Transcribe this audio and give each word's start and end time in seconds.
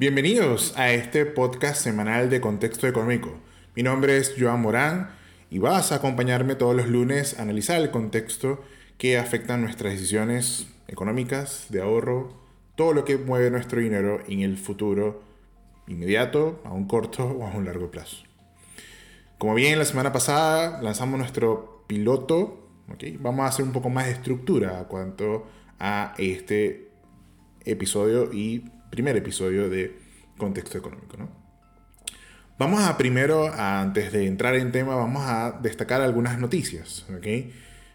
Bienvenidos 0.00 0.78
a 0.78 0.92
este 0.92 1.26
podcast 1.26 1.82
semanal 1.82 2.30
de 2.30 2.40
Contexto 2.40 2.86
Económico. 2.86 3.32
Mi 3.74 3.82
nombre 3.82 4.16
es 4.16 4.36
Joan 4.38 4.62
Morán 4.62 5.10
y 5.50 5.58
vas 5.58 5.90
a 5.90 5.96
acompañarme 5.96 6.54
todos 6.54 6.76
los 6.76 6.86
lunes 6.86 7.36
a 7.36 7.42
analizar 7.42 7.80
el 7.80 7.90
contexto 7.90 8.62
que 8.96 9.18
afecta 9.18 9.56
nuestras 9.56 9.94
decisiones 9.94 10.68
económicas, 10.86 11.66
de 11.70 11.82
ahorro, 11.82 12.32
todo 12.76 12.92
lo 12.92 13.04
que 13.04 13.16
mueve 13.16 13.50
nuestro 13.50 13.80
dinero 13.80 14.20
en 14.28 14.42
el 14.42 14.56
futuro 14.56 15.20
inmediato, 15.88 16.62
a 16.64 16.72
un 16.72 16.86
corto 16.86 17.24
o 17.26 17.44
a 17.44 17.50
un 17.50 17.64
largo 17.64 17.90
plazo. 17.90 18.18
Como 19.36 19.54
bien 19.54 19.80
la 19.80 19.84
semana 19.84 20.12
pasada 20.12 20.80
lanzamos 20.80 21.18
nuestro 21.18 21.82
piloto, 21.88 22.68
vamos 23.18 23.40
a 23.40 23.48
hacer 23.48 23.64
un 23.64 23.72
poco 23.72 23.90
más 23.90 24.06
de 24.06 24.12
estructura 24.12 24.78
a 24.78 24.84
cuanto 24.84 25.48
a 25.80 26.14
este 26.18 26.86
episodio 27.64 28.32
y 28.32 28.62
primer 28.90 29.16
episodio 29.16 29.68
de 29.68 29.96
Contexto 30.36 30.78
Económico. 30.78 31.16
¿no? 31.16 31.28
Vamos 32.58 32.82
a 32.82 32.98
primero, 32.98 33.52
antes 33.52 34.12
de 34.12 34.26
entrar 34.26 34.56
en 34.56 34.72
tema, 34.72 34.96
vamos 34.96 35.22
a 35.26 35.60
destacar 35.62 36.00
algunas 36.00 36.38
noticias. 36.38 37.06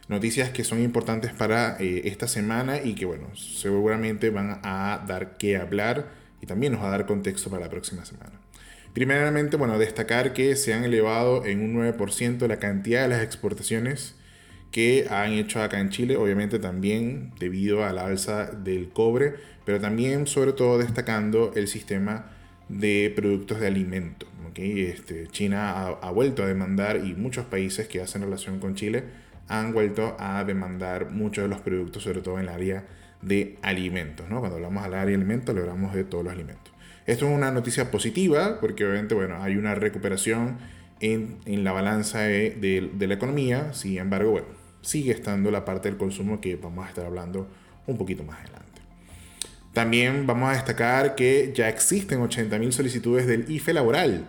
Noticias 0.08 0.50
que 0.50 0.64
son 0.64 0.82
importantes 0.82 1.34
para 1.34 1.78
eh, 1.80 2.04
esta 2.06 2.28
semana 2.28 2.82
y 2.82 2.96
que, 2.96 3.06
bueno, 3.06 3.36
seguramente 3.36 4.30
van 4.30 4.60
a 4.64 5.04
dar 5.08 5.38
que 5.38 5.58
hablar 5.58 6.12
y 6.42 6.46
también 6.46 6.74
nos 6.74 6.82
va 6.82 6.88
a 6.88 6.92
dar 6.92 7.06
contexto 7.06 7.50
para 7.50 7.64
la 7.64 7.70
próxima 7.70 8.06
semana. 8.06 8.40
Primeramente, 8.94 9.58
bueno, 9.58 9.78
destacar 9.80 10.34
que 10.34 10.56
se 10.56 10.74
han 10.74 10.84
elevado 10.84 11.46
en 11.46 11.62
un 11.62 11.76
9% 11.76 12.48
la 12.48 12.60
cantidad 12.60 13.02
de 13.02 13.08
las 13.08 13.24
exportaciones 13.24 14.16
que 14.74 15.06
han 15.12 15.34
hecho 15.34 15.62
acá 15.62 15.80
en 15.80 15.92
Chile, 15.92 16.18
obviamente 16.18 16.58
también 16.58 17.32
debido 17.40 17.86
a 17.86 17.94
la 17.94 18.08
alza 18.08 18.48
del 18.48 18.90
cobre, 18.90 19.36
pero 19.66 19.80
también 19.80 20.26
sobre 20.26 20.52
todo 20.52 20.80
destacando 20.80 21.54
el 21.56 21.68
sistema 21.68 22.32
de 22.70 23.14
productos 23.16 23.60
de 23.60 23.68
alimento. 23.68 24.26
¿okay? 24.50 24.82
Este, 24.82 25.28
China 25.28 25.90
ha, 26.02 26.10
vuelto 26.10 26.42
a 26.42 26.48
demandar 26.48 27.06
y 27.06 27.14
muchos 27.14 27.46
países 27.46 27.88
que 27.88 28.02
hacen 28.02 28.24
relación 28.24 28.60
con 28.60 28.74
Chile 28.74 29.04
han 29.48 29.74
vuelto 29.74 30.16
a 30.18 30.44
demandar 30.44 31.12
muchos 31.12 31.44
de 31.44 31.50
los 31.50 31.62
productos, 31.62 32.02
sobre 32.02 32.22
todo 32.22 32.40
en 32.40 32.46
el 32.46 32.50
área 32.50 32.88
de 33.22 33.60
alimentos. 33.62 34.28
¿no? 34.28 34.40
Cuando 34.40 34.56
hablamos 34.56 34.84
del 34.86 34.96
área 34.96 35.06
de 35.06 35.16
alimentos, 35.16 35.56
hablamos 35.56 35.94
de 35.94 36.04
todos 36.04 36.24
los 36.24 36.34
alimentos. 36.34 36.74
Esto 37.06 37.30
es 37.30 37.32
una 37.32 37.52
noticia 37.52 37.92
positiva 37.92 38.60
porque 38.60 38.86
obviamente 38.86 39.14
bueno, 39.14 39.44
hay 39.44 39.56
una 39.56 39.76
recuperación 39.76 40.58
en, 41.00 41.38
en 41.46 41.64
la 41.64 41.74
balanza 41.74 42.22
de, 42.22 42.90
de 42.92 43.08
la 43.08 43.14
economía, 43.14 43.72
sin 43.74 44.00
embargo, 44.00 44.32
bueno, 44.32 44.63
sigue 44.84 45.12
estando 45.12 45.50
la 45.50 45.66
parte 45.66 45.90
del 45.90 45.98
consumo 45.98 46.40
que 46.40 46.56
vamos 46.56 46.86
a 46.86 46.90
estar 46.90 47.06
hablando 47.06 47.48
un 47.88 47.98
poquito 47.98 48.24
más 48.24 48.40
adelante. 48.40 48.64
También 49.74 50.28
vamos 50.28 50.52
a 50.52 50.54
destacar 50.54 51.16
que 51.16 51.52
ya 51.56 51.68
existen 51.68 52.20
80.000 52.20 52.72
solicitudes 52.72 53.26
del 53.26 53.50
IFE 53.50 53.74
laboral 53.74 54.28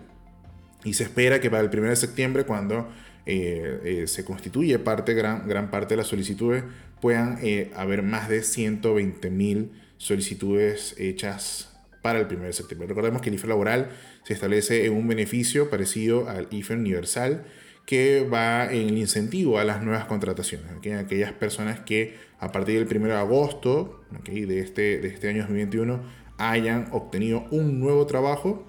y 0.84 0.94
se 0.94 1.02
espera 1.02 1.40
que 1.40 1.50
para 1.50 1.62
el 1.62 1.68
1 1.68 1.90
de 1.90 1.96
septiembre, 1.96 2.44
cuando 2.44 2.88
eh, 3.26 3.80
eh, 3.84 4.06
se 4.06 4.24
constituye 4.24 4.78
parte, 4.78 5.12
gran, 5.12 5.46
gran 5.46 5.70
parte 5.70 5.94
de 5.94 5.98
las 5.98 6.06
solicitudes, 6.06 6.64
puedan 7.00 7.38
eh, 7.42 7.70
haber 7.76 8.02
más 8.02 8.28
de 8.30 8.40
120.000 8.40 9.68
solicitudes 9.98 10.94
hechas 10.98 11.76
para 12.00 12.20
el 12.20 12.26
1 12.26 12.44
de 12.44 12.52
septiembre. 12.52 12.88
Recordemos 12.88 13.20
que 13.20 13.28
el 13.28 13.34
IFE 13.34 13.48
laboral 13.48 13.90
se 14.24 14.32
establece 14.32 14.86
en 14.86 14.94
un 14.94 15.08
beneficio 15.08 15.68
parecido 15.68 16.28
al 16.28 16.48
IFE 16.50 16.74
universal 16.74 17.44
que 17.86 18.26
va 18.26 18.72
en 18.72 18.88
el 18.88 18.98
incentivo 18.98 19.58
a 19.58 19.64
las 19.64 19.82
nuevas 19.82 20.06
contrataciones. 20.06 20.70
Aquellas 20.96 21.32
personas 21.32 21.80
que 21.80 22.16
a 22.38 22.52
partir 22.52 22.84
del 22.84 22.96
1 22.96 23.08
de 23.08 23.14
agosto 23.14 24.04
de, 24.24 24.60
este, 24.60 24.98
de 24.98 25.08
este 25.08 25.28
año 25.28 25.40
2021 25.42 26.00
hayan 26.38 26.88
obtenido 26.92 27.46
un 27.50 27.80
nuevo 27.80 28.06
trabajo, 28.06 28.66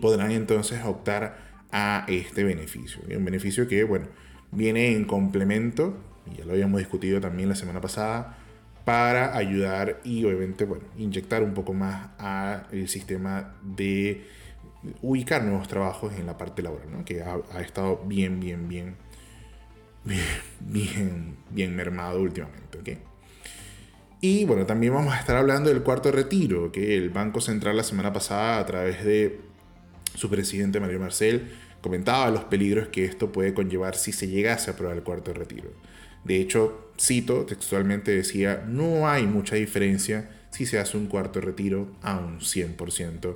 podrán 0.00 0.30
entonces 0.30 0.84
optar 0.84 1.38
a 1.72 2.04
este 2.08 2.44
beneficio. 2.44 3.00
Un 3.16 3.24
beneficio 3.24 3.66
que, 3.66 3.84
bueno, 3.84 4.06
viene 4.52 4.92
en 4.92 5.04
complemento, 5.04 5.96
y 6.30 6.38
ya 6.38 6.44
lo 6.44 6.52
habíamos 6.52 6.78
discutido 6.78 7.20
también 7.20 7.48
la 7.48 7.56
semana 7.56 7.80
pasada, 7.80 8.38
para 8.84 9.36
ayudar 9.36 10.00
y 10.04 10.24
obviamente, 10.24 10.64
bueno, 10.64 10.84
inyectar 10.96 11.42
un 11.42 11.54
poco 11.54 11.72
más 11.72 12.10
al 12.18 12.88
sistema 12.88 13.54
de 13.62 14.24
ubicar 15.02 15.42
nuevos 15.44 15.68
trabajos 15.68 16.12
en 16.14 16.26
la 16.26 16.36
parte 16.36 16.62
laboral, 16.62 17.04
que 17.04 17.22
ha, 17.22 17.60
estado 17.60 18.02
bien, 18.06 18.40
bien, 18.40 18.68
bien, 18.68 18.96
bien, 20.04 20.20
bien, 20.60 21.36
bien 21.50 21.76
mermado 21.76 22.20
últimamente. 22.20 22.98
Y 24.20 24.44
bueno, 24.46 24.64
también 24.64 24.94
vamos 24.94 25.12
a 25.12 25.20
estar 25.20 25.36
hablando 25.36 25.68
del 25.68 25.82
cuarto 25.82 26.10
retiro, 26.10 26.72
que 26.72 26.96
el 26.96 27.10
Banco 27.10 27.40
Central 27.40 27.76
la 27.76 27.82
semana 27.82 28.12
pasada, 28.12 28.58
a 28.58 28.66
través 28.66 29.04
de 29.04 29.40
su 30.14 30.30
presidente 30.30 30.80
Mario 30.80 31.00
Marcel, 31.00 31.50
comentaba 31.82 32.30
los 32.30 32.44
peligros 32.44 32.88
que 32.88 33.04
esto 33.04 33.30
puede 33.32 33.52
conllevar 33.52 33.96
si 33.96 34.12
se 34.12 34.28
llegase 34.28 34.70
a 34.70 34.72
aprobar 34.72 34.96
el 34.96 35.02
cuarto 35.02 35.34
retiro. 35.34 35.70
De 36.24 36.40
hecho, 36.40 36.90
cito 36.98 37.44
textualmente 37.44 38.12
decía, 38.12 38.64
no 38.66 39.06
hay 39.06 39.26
mucha 39.26 39.56
diferencia 39.56 40.30
si 40.50 40.64
se 40.64 40.78
hace 40.78 40.96
un 40.96 41.06
cuarto 41.06 41.42
retiro 41.42 41.88
a 42.00 42.16
un 42.16 42.40
100% 42.40 43.34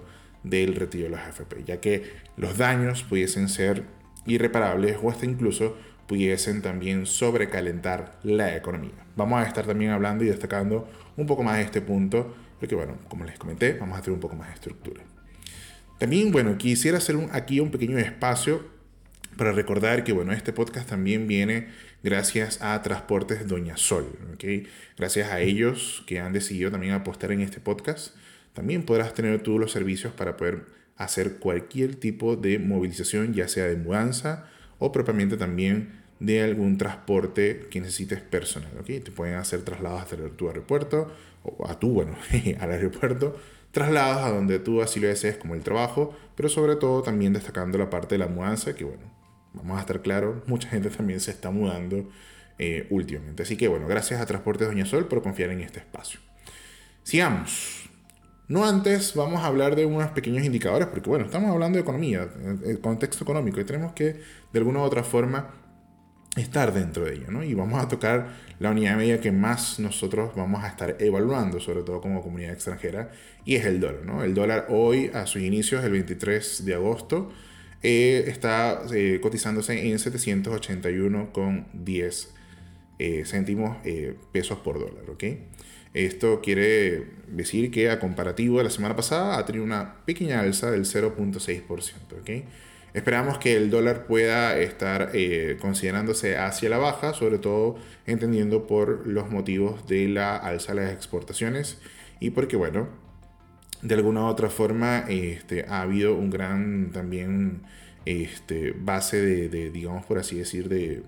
del 0.49 0.75
retiro 0.75 1.05
de 1.05 1.11
los 1.11 1.21
AFP, 1.21 1.65
ya 1.65 1.81
que 1.81 2.11
los 2.37 2.59
daños 2.59 3.03
pudiesen 3.03 3.49
ser 3.49 3.85
irreparables 4.27 4.97
o 5.03 5.11
hasta 5.11 5.27
incluso 5.27 5.77
pudiesen 6.07 6.63
también 6.63 7.07
sobrecalentar 7.07 8.19
la 8.23 8.57
economía. 8.57 9.07
Vamos 9.15 9.41
a 9.41 9.47
estar 9.47 9.67
también 9.67 9.91
hablando 9.91 10.25
y 10.25 10.29
destacando 10.29 10.89
un 11.17 11.27
poco 11.27 11.43
más 11.43 11.59
de 11.59 11.65
este 11.65 11.81
punto, 11.81 12.35
porque 12.59 12.75
bueno, 12.75 12.99
como 13.09 13.25
les 13.25 13.39
comenté, 13.39 13.75
vamos 13.75 13.99
a 13.99 14.03
tener 14.03 14.15
un 14.15 14.21
poco 14.21 14.35
más 14.35 14.49
de 14.49 14.55
estructura. 14.55 15.03
También, 15.99 16.33
bueno, 16.33 16.57
quisiera 16.57 16.99
hacer 16.99 17.17
un, 17.17 17.29
aquí 17.33 17.61
un 17.61 17.71
pequeño 17.71 17.99
espacio 17.99 18.65
para 19.37 19.53
recordar 19.53 20.03
que, 20.05 20.13
bueno, 20.13 20.33
este 20.33 20.53
podcast 20.53 20.89
también 20.89 21.27
viene 21.27 21.69
gracias 22.03 22.63
a 22.63 22.81
Transportes 22.83 23.47
Doña 23.47 23.77
Sol, 23.77 24.19
¿ok? 24.33 24.69
Gracias 24.97 25.31
a 25.31 25.41
ellos 25.41 26.05
que 26.07 26.21
han 26.21 26.33
decidido 26.33 26.71
también 26.71 26.93
apostar 26.93 27.33
en 27.33 27.41
este 27.41 27.61
podcast 27.61 28.17
también 28.59 28.83
podrás 28.83 29.15
tener 29.15 29.41
tú 29.41 29.57
los 29.57 29.71
servicios 29.71 30.13
para 30.13 30.37
poder 30.37 30.65
hacer 30.97 31.37
cualquier 31.39 31.95
tipo 31.95 32.35
de 32.35 32.59
movilización, 32.59 33.33
ya 33.33 33.47
sea 33.47 33.67
de 33.67 33.77
mudanza 33.77 34.49
o 34.81 34.91
propiamente 34.91 35.37
también 35.37 35.93
de 36.19 36.43
algún 36.43 36.77
transporte 36.77 37.69
que 37.71 37.81
necesites 37.81 38.21
personal. 38.21 38.73
¿okay? 38.81 38.99
Te 38.99 39.13
pueden 39.13 39.37
hacer 39.37 39.63
traslados 39.63 40.03
hasta 40.03 40.17
tu 40.31 40.49
aeropuerto 40.49 41.09
o 41.45 41.69
a 41.69 41.79
tu, 41.79 41.91
bueno, 41.91 42.17
al 42.59 42.73
aeropuerto, 42.73 43.37
traslados 43.71 44.25
a 44.25 44.31
donde 44.31 44.59
tú 44.59 44.83
así 44.83 44.99
lo 44.99 45.07
desees 45.07 45.37
como 45.37 45.55
el 45.55 45.63
trabajo, 45.63 46.19
pero 46.35 46.49
sobre 46.49 46.75
todo 46.75 47.03
también 47.03 47.33
destacando 47.33 47.79
la 47.79 47.91
parte 47.91 48.17
de 48.17 48.19
la 48.19 48.27
mudanza, 48.27 48.75
que 48.75 48.83
bueno, 48.83 49.05
vamos 49.55 49.79
a 49.79 49.83
estar 49.83 50.03
claros, 50.03 50.43
mucha 50.49 50.69
gente 50.69 50.91
también 50.91 51.21
se 51.21 51.31
está 51.31 51.53
mudando 51.53 52.11
eh, 52.59 52.89
últimamente. 52.91 53.45
Así 53.45 53.57
que 53.57 53.69
bueno, 53.69 53.87
gracias 53.87 54.21
a 54.21 54.27
Transportes 54.27 54.67
Doña 54.67 54.85
Sol 54.85 55.07
por 55.07 55.23
confiar 55.23 55.51
en 55.51 55.61
este 55.61 55.79
espacio. 55.79 56.19
Sigamos. 57.05 57.88
No 58.49 58.65
antes 58.65 59.15
vamos 59.15 59.43
a 59.43 59.47
hablar 59.47 59.77
de 59.77 59.85
unos 59.85 60.11
pequeños 60.13 60.43
indicadores, 60.45 60.89
porque 60.89 61.11
bueno, 61.11 61.27
estamos 61.27 61.51
hablando 61.51 61.77
de 61.77 61.83
economía, 61.83 62.27
el 62.65 62.81
contexto 62.81 63.25
económico, 63.25 63.61
y 63.61 63.65
tenemos 63.65 63.93
que 63.93 64.23
de 64.53 64.59
alguna 64.59 64.81
u 64.81 64.83
otra 64.83 65.05
forma 65.05 65.55
estar 66.35 66.73
dentro 66.73 67.05
de 67.05 67.15
ello, 67.15 67.31
¿no? 67.31 67.45
Y 67.45 67.53
vamos 67.53 67.83
a 67.83 67.89
tocar 67.89 68.29
la 68.59 68.71
unidad 68.71 68.93
de 68.93 68.97
medida 68.97 69.21
que 69.21 69.33
más 69.33 69.79
nosotros 69.79 70.35
vamos 70.35 70.65
a 70.65 70.69
estar 70.69 70.97
evaluando, 70.99 71.61
sobre 71.61 71.83
todo 71.83 72.01
como 72.01 72.23
comunidad 72.23 72.53
extranjera, 72.53 73.11
y 73.45 73.57
es 73.57 73.67
el 73.67 73.81
dólar, 73.81 74.07
¿no? 74.07 74.25
El 74.25 74.33
dólar 74.35 74.67
hoy, 74.71 75.11
a 75.13 75.27
sus 75.27 75.43
inicios, 75.43 75.85
el 75.85 75.93
23 75.93 76.65
de 76.65 76.75
agosto, 76.75 77.31
eh, 77.83 78.25
está 78.29 78.81
eh, 78.93 79.19
cotizándose 79.23 79.91
en 79.91 79.99
781,10 79.99 82.29
eh, 83.01 83.23
céntimos 83.25 83.77
eh, 83.85 84.17
pesos 84.33 84.59
por 84.59 84.81
dólar, 84.81 85.09
¿ok? 85.11 85.25
Esto 85.95 86.41
quiere 86.41 87.07
decir 87.29 87.71
que 87.71 87.91
a 87.91 87.99
comparativo 87.99 88.59
de 88.59 88.65
la 88.65 88.71
semana 88.71 88.97
pasada 88.97 89.39
ha 89.39 89.47
tenido 89.47 89.65
una 89.65 90.05
pequeña 90.05 90.41
alza 90.41 90.71
del 90.71 90.85
0.6%. 90.85 92.21
¿okay? 92.21 92.45
Esperamos 92.95 93.39
que 93.39 93.57
el 93.57 93.71
dólar 93.71 94.07
pueda 94.07 94.59
estar 94.59 95.11
eh, 95.15 95.57
considerándose 95.61 96.37
hacia 96.37 96.69
la 96.69 96.79
baja, 96.79 97.15
sobre 97.15 97.39
todo 97.39 97.77
entendiendo 98.07 98.67
por 98.67 99.07
los 99.07 99.31
motivos 99.31 99.87
de 99.87 100.09
la 100.09 100.37
alza 100.37 100.75
de 100.75 100.83
las 100.83 100.93
exportaciones 100.93 101.79
y 102.21 102.31
porque, 102.31 102.57
bueno, 102.57 102.89
de 103.83 103.95
alguna 103.95 104.23
u 104.23 104.27
otra 104.27 104.51
forma 104.51 105.05
este, 105.09 105.65
ha 105.69 105.83
habido 105.83 106.15
un 106.15 106.31
gran 106.31 106.91
también 106.93 107.63
este, 108.07 108.73
base 108.73 109.21
de, 109.21 109.49
de, 109.49 109.71
digamos 109.71 110.05
por 110.07 110.19
así 110.19 110.39
decir, 110.39 110.69
de, 110.69 111.03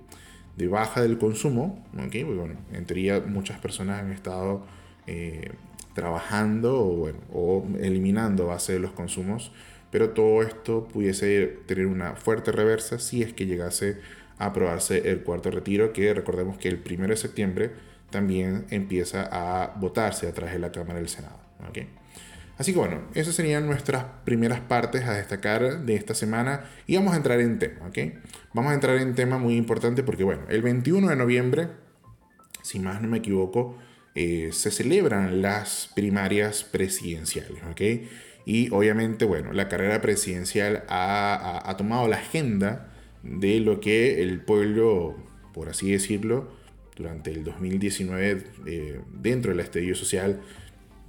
de 0.61 0.69
baja 0.69 1.03
del 1.03 1.19
consumo. 1.19 1.85
Porque, 1.97 2.25
bueno, 2.25 2.55
en 2.73 2.85
teoría 2.85 3.21
muchas 3.21 3.59
personas 3.59 4.03
han 4.03 4.13
estado 4.13 4.63
eh, 5.07 5.53
trabajando 5.95 6.79
o, 6.79 6.97
bueno, 6.97 7.19
o 7.33 7.67
eliminando 7.81 8.47
base 8.47 8.75
de 8.75 8.79
los 8.79 8.93
consumos, 8.93 9.53
pero 9.91 10.11
todo 10.11 10.43
esto 10.43 10.87
pudiese 10.87 11.59
tener 11.67 11.87
una 11.87 12.15
fuerte 12.15 12.53
reversa 12.53 12.99
si 12.99 13.23
es 13.23 13.33
que 13.33 13.47
llegase 13.47 13.99
a 14.39 14.47
aprobarse 14.47 15.11
el 15.11 15.23
cuarto 15.23 15.51
retiro, 15.51 15.93
que 15.93 16.15
recordemos 16.15 16.59
que 16.59 16.69
el 16.69 16.81
1 16.89 17.09
de 17.09 17.17
septiembre 17.17 17.71
también 18.11 18.67
empieza 18.71 19.29
a 19.31 19.75
votarse 19.79 20.29
a 20.29 20.33
través 20.33 20.55
de 20.55 20.61
la 20.61 20.73
Cámara 20.73 20.99
del 20.99 21.09
Senado. 21.09 21.39
Así 22.61 22.75
que 22.75 22.79
bueno, 22.79 23.01
esas 23.15 23.35
serían 23.35 23.65
nuestras 23.65 24.05
primeras 24.27 24.61
partes 24.61 25.05
a 25.05 25.15
destacar 25.15 25.81
de 25.87 25.95
esta 25.95 26.15
semana 26.15 26.65
y 26.87 26.95
vamos 26.95 27.15
a 27.15 27.17
entrar 27.17 27.41
en 27.41 27.59
tema, 27.59 27.87
¿ok? 27.87 27.99
Vamos 28.53 28.73
a 28.73 28.75
entrar 28.75 28.99
en 28.99 29.15
tema 29.15 29.39
muy 29.39 29.57
importante 29.57 30.03
porque 30.03 30.25
bueno, 30.25 30.43
el 30.51 30.61
21 30.61 31.09
de 31.09 31.17
noviembre, 31.17 31.69
si 32.61 32.79
más 32.79 33.01
no 33.01 33.09
me 33.09 33.17
equivoco, 33.17 33.79
eh, 34.15 34.51
se 34.53 34.71
celebran 34.71 35.41
las 35.41 35.91
primarias 35.95 36.63
presidenciales, 36.63 37.63
¿ok? 37.71 37.81
Y 38.45 38.69
obviamente, 38.73 39.25
bueno, 39.25 39.55
la 39.55 39.69
carrera 39.69 40.03
presidencial 40.03 40.85
ha, 40.91 41.75
tomado 41.79 42.09
la 42.09 42.17
agenda 42.17 42.93
de 43.23 43.61
lo 43.61 43.81
que 43.81 44.23
el 44.23 44.43
pueblo, 44.43 45.17
por 45.55 45.71
así 45.71 45.93
decirlo, 45.93 46.53
durante 46.95 47.31
el 47.31 47.43
2019 47.43 48.45
eh, 48.67 49.01
dentro 49.15 49.51
del 49.51 49.61
estadio 49.61 49.95
social 49.95 50.43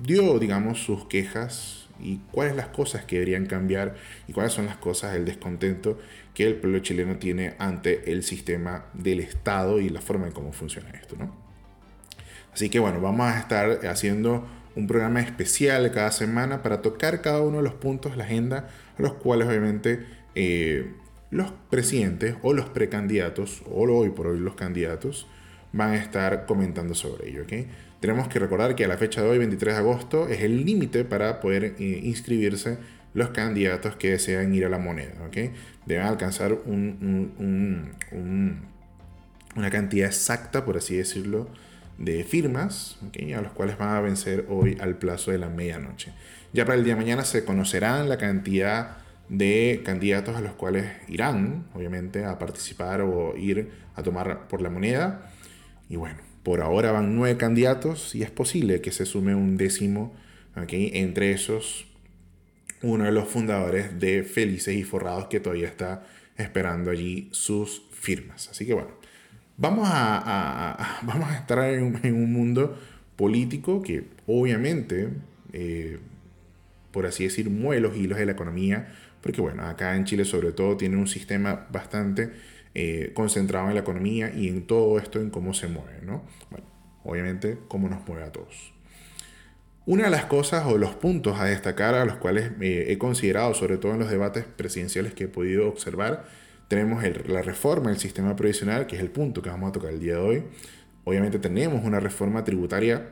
dio, 0.04 0.40
digamos, 0.40 0.84
sus 0.84 1.06
quejas 1.06 1.88
y 2.00 2.20
cuáles 2.32 2.56
las 2.56 2.68
cosas 2.68 3.06
que 3.06 3.18
deberían 3.18 3.46
cambiar 3.46 3.96
y 4.28 4.34
cuáles 4.34 4.54
son 4.54 4.66
las 4.66 4.78
cosas, 4.78 5.16
el 5.16 5.26
descontento 5.26 6.00
que 6.34 6.48
el 6.48 6.56
pueblo 6.56 6.80
chileno 6.80 7.18
tiene 7.18 7.54
ante 7.60 8.12
el 8.12 8.24
sistema 8.24 8.86
del 8.94 9.20
Estado 9.20 9.80
y 9.80 9.90
la 9.90 10.02
forma 10.02 10.28
en 10.28 10.34
cómo 10.34 10.54
funciona 10.54 10.90
esto, 10.92 11.16
¿no? 11.18 11.36
Así 12.54 12.70
que 12.70 12.80
bueno, 12.80 13.00
vamos 13.00 13.28
a 13.28 13.40
estar 13.40 13.86
haciendo 13.86 14.48
un 14.76 14.88
programa 14.88 15.22
especial 15.22 15.92
cada 15.92 16.12
semana 16.12 16.64
para 16.64 16.82
tocar 16.82 17.22
cada 17.22 17.42
uno 17.42 17.58
de 17.58 17.64
los 17.64 17.74
puntos 17.74 18.14
de 18.14 18.18
la 18.18 18.24
agenda 18.24 18.70
los 19.02 19.14
cuales 19.14 19.48
obviamente 19.48 20.06
eh, 20.36 20.94
los 21.30 21.52
presidentes 21.70 22.36
o 22.42 22.54
los 22.54 22.70
precandidatos, 22.70 23.64
o 23.70 23.82
hoy 23.82 24.10
por 24.10 24.28
hoy 24.28 24.40
los 24.40 24.56
candidatos, 24.56 25.28
van 25.74 25.92
a 25.92 25.98
estar 25.98 26.46
comentando 26.46 26.94
sobre 26.94 27.30
ello. 27.30 27.44
Tenemos 28.02 28.28
que 28.28 28.40
recordar 28.40 28.76
que 28.76 28.84
a 28.84 28.88
la 28.88 28.98
fecha 28.98 29.22
de 29.22 29.30
hoy, 29.30 29.38
23 29.38 29.76
de 29.76 29.80
agosto, 29.80 30.28
es 30.28 30.42
el 30.42 30.66
límite 30.66 31.06
para 31.06 31.40
poder 31.40 31.76
eh, 31.78 32.02
inscribirse 32.04 32.80
los 33.14 33.30
candidatos 33.30 33.96
que 33.96 34.10
desean 34.10 34.54
ir 34.56 34.66
a 34.66 34.70
la 34.70 34.80
moneda. 34.80 35.14
¿okay? 35.28 35.52
Deben 35.86 36.08
alcanzar 36.08 36.54
un, 36.66 37.94
una 39.56 39.70
cantidad 39.70 40.08
exacta, 40.08 40.66
por 40.66 40.78
así 40.78 40.98
decirlo, 40.98 41.48
de 42.00 42.24
firmas, 42.24 42.98
¿okay? 43.08 43.34
a 43.34 43.42
los 43.42 43.52
cuales 43.52 43.78
van 43.78 43.90
a 43.90 44.02
vencer 44.02 44.48
hoy 44.50 44.80
al 44.82 44.98
plazo 44.98 45.30
de 45.30 45.38
la 45.38 45.50
medianoche. 45.50 46.12
Ya 46.54 46.66
para 46.66 46.80
el 46.80 46.84
día 46.84 46.96
de 46.96 47.02
mañana 47.02 47.24
se 47.24 47.46
conocerán 47.46 48.10
la 48.10 48.18
cantidad 48.18 48.98
de 49.30 49.84
candidatos 49.86 50.36
a 50.36 50.42
los 50.42 50.54
cuales 50.54 50.88
irán, 51.08 51.66
obviamente, 51.76 52.26
a 52.26 52.40
participar 52.40 53.02
o 53.02 53.38
ir 53.38 53.70
a 53.96 54.02
tomar 54.02 54.48
por 54.48 54.60
la 54.64 54.72
moneda. 54.72 55.32
Y 55.88 55.98
bueno, 55.98 56.31
por 56.44 56.62
ahora 56.62 56.92
van 56.92 57.16
nueve 57.16 57.38
candidatos 57.38 58.16
y 58.16 58.24
es 58.24 58.32
posible 58.32 58.82
que 58.82 58.92
se 58.92 59.06
sume 59.06 59.36
un 59.36 59.58
décimo, 59.58 60.14
¿okay? 60.56 60.92
entre 60.94 61.32
esos 61.32 61.86
uno 62.82 63.04
de 63.04 63.12
los 63.12 63.28
fundadores 63.28 64.00
de 64.00 64.24
Felices 64.24 64.76
y 64.76 64.84
Forrados 64.84 65.28
que 65.28 65.40
todavía 65.40 65.68
está 65.68 66.04
esperando 66.38 66.90
allí 66.90 67.30
sus 67.32 67.84
firmas. 67.92 68.50
Así 68.50 68.66
que 68.66 68.74
bueno, 68.74 68.90
vamos 69.58 69.88
a, 69.92 71.00
vamos 71.04 71.30
a 71.30 71.38
estar 71.38 71.60
en 71.70 71.84
un, 72.16 72.34
mundo 72.34 72.78
político 73.16 73.82
que 73.84 74.06
obviamente, 74.26 75.10
eh, 75.54 76.00
por 76.92 77.06
así 77.06 77.24
decir, 77.26 77.50
mueve 77.50 77.82
los 77.82 77.96
hilos 77.96 78.18
de 78.18 78.26
la 78.26 78.32
economía, 78.32 78.92
porque 79.22 79.42
bueno, 79.42 79.64
acá 79.64 79.96
en 79.96 80.06
Chile 80.06 80.26
sobre 80.26 80.52
todo 80.52 80.78
tiene 80.78 80.98
un 80.98 81.08
sistema 81.08 81.68
bastante 81.72 82.32
eh, 82.74 83.12
concentrado 83.14 83.68
en 83.68 83.76
la 83.76 83.82
economía 83.82 84.32
y 84.34 84.48
en 84.48 84.66
todo 84.66 84.98
esto, 84.98 85.20
en 85.20 85.30
cómo 85.30 85.54
se 85.54 85.68
mueve, 85.68 86.00
¿no? 86.04 86.24
Bueno, 86.50 86.66
obviamente, 87.04 87.58
cómo 87.68 87.90
nos 87.90 88.08
mueve 88.08 88.24
a 88.24 88.32
todos. 88.32 88.74
Una 89.86 90.06
de 90.06 90.10
las 90.12 90.26
cosas 90.26 90.66
o 90.68 90.78
los 90.78 90.92
puntos 90.92 91.40
a 91.40 91.46
destacar 91.46 91.96
a 91.96 92.06
los 92.06 92.16
cuales 92.16 92.52
eh, 92.62 92.86
he 92.90 92.98
considerado, 92.98 93.54
sobre 93.54 93.78
todo 93.78 93.94
en 93.94 94.00
los 94.00 94.10
debates 94.10 94.46
presidenciales 94.46 95.14
que 95.14 95.26
he 95.26 95.28
podido 95.28 95.68
observar, 95.68 96.26
tenemos 96.68 97.04
la 97.28 97.42
reforma 97.42 97.90
del 97.90 98.00
sistema 98.00 98.36
previsional, 98.38 98.88
que 98.88 98.96
es 98.96 99.02
el 99.02 99.10
punto 99.10 99.42
que 99.42 99.50
vamos 99.50 99.70
a 99.70 99.72
tocar 99.74 99.92
el 99.92 100.00
día 100.00 100.14
de 100.14 100.22
hoy. 100.22 100.44
Obviamente 101.04 101.40
tenemos 101.40 101.84
una 101.84 102.00
reforma 102.00 102.46
tributaria, 102.46 103.10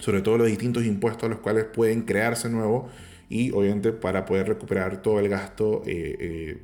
sobre 0.00 0.20
todo 0.20 0.36
los 0.36 0.48
distintos 0.48 0.84
impuestos 0.84 1.24
a 1.24 1.28
los 1.28 1.38
cuales 1.38 1.64
pueden 1.64 2.02
crearse 2.02 2.50
nuevos 2.50 2.92
y 3.30 3.50
obviamente 3.52 3.92
para 3.92 4.26
poder 4.26 4.48
recuperar 4.48 5.00
todo 5.00 5.20
el 5.20 5.30
gasto 5.30 5.82
eh, 5.86 6.58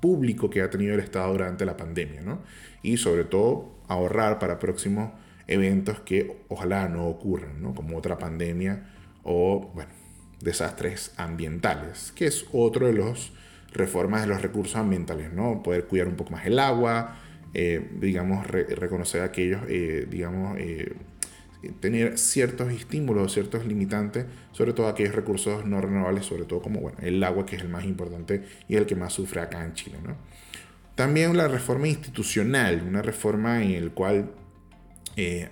público 0.00 0.50
que 0.50 0.62
ha 0.62 0.70
tenido 0.70 0.94
el 0.94 1.00
Estado 1.00 1.32
durante 1.32 1.64
la 1.64 1.76
pandemia, 1.76 2.22
¿no? 2.22 2.40
Y 2.82 2.96
sobre 2.96 3.24
todo 3.24 3.74
ahorrar 3.88 4.38
para 4.38 4.58
próximos 4.58 5.12
eventos 5.46 6.00
que 6.00 6.44
ojalá 6.48 6.88
no 6.88 7.06
ocurran, 7.06 7.62
¿no? 7.62 7.74
Como 7.74 7.96
otra 7.96 8.18
pandemia 8.18 8.88
o, 9.22 9.70
bueno, 9.74 9.90
desastres 10.40 11.12
ambientales, 11.16 12.12
que 12.12 12.26
es 12.26 12.46
otro 12.52 12.86
de 12.86 12.94
los 12.94 13.32
reformas 13.72 14.22
de 14.22 14.28
los 14.28 14.42
recursos 14.42 14.76
ambientales, 14.76 15.32
¿no? 15.32 15.62
Poder 15.62 15.84
cuidar 15.86 16.08
un 16.08 16.16
poco 16.16 16.30
más 16.32 16.46
el 16.46 16.58
agua, 16.58 17.16
eh, 17.52 17.90
digamos, 18.00 18.46
reconocer 18.46 19.22
aquellos, 19.22 19.62
eh, 19.68 20.06
digamos, 20.08 20.58
eh, 20.58 20.92
tener 21.80 22.18
ciertos 22.18 22.72
estímulos, 22.72 23.32
ciertos 23.32 23.66
limitantes, 23.66 24.26
sobre 24.52 24.72
todo 24.72 24.88
aquellos 24.88 25.14
recursos 25.14 25.64
no 25.64 25.80
renovables, 25.80 26.26
sobre 26.26 26.44
todo 26.44 26.62
como 26.62 26.80
bueno, 26.80 26.98
el 27.02 27.22
agua, 27.22 27.46
que 27.46 27.56
es 27.56 27.62
el 27.62 27.68
más 27.68 27.84
importante 27.84 28.42
y 28.68 28.76
el 28.76 28.86
que 28.86 28.96
más 28.96 29.12
sufre 29.12 29.40
acá 29.40 29.64
en 29.64 29.74
Chile. 29.74 29.98
¿no? 30.02 30.16
También 30.94 31.36
la 31.36 31.48
reforma 31.48 31.88
institucional, 31.88 32.82
una 32.86 33.02
reforma 33.02 33.62
en 33.62 33.86
la 33.86 33.92
cual 33.92 34.30
eh, 35.16 35.48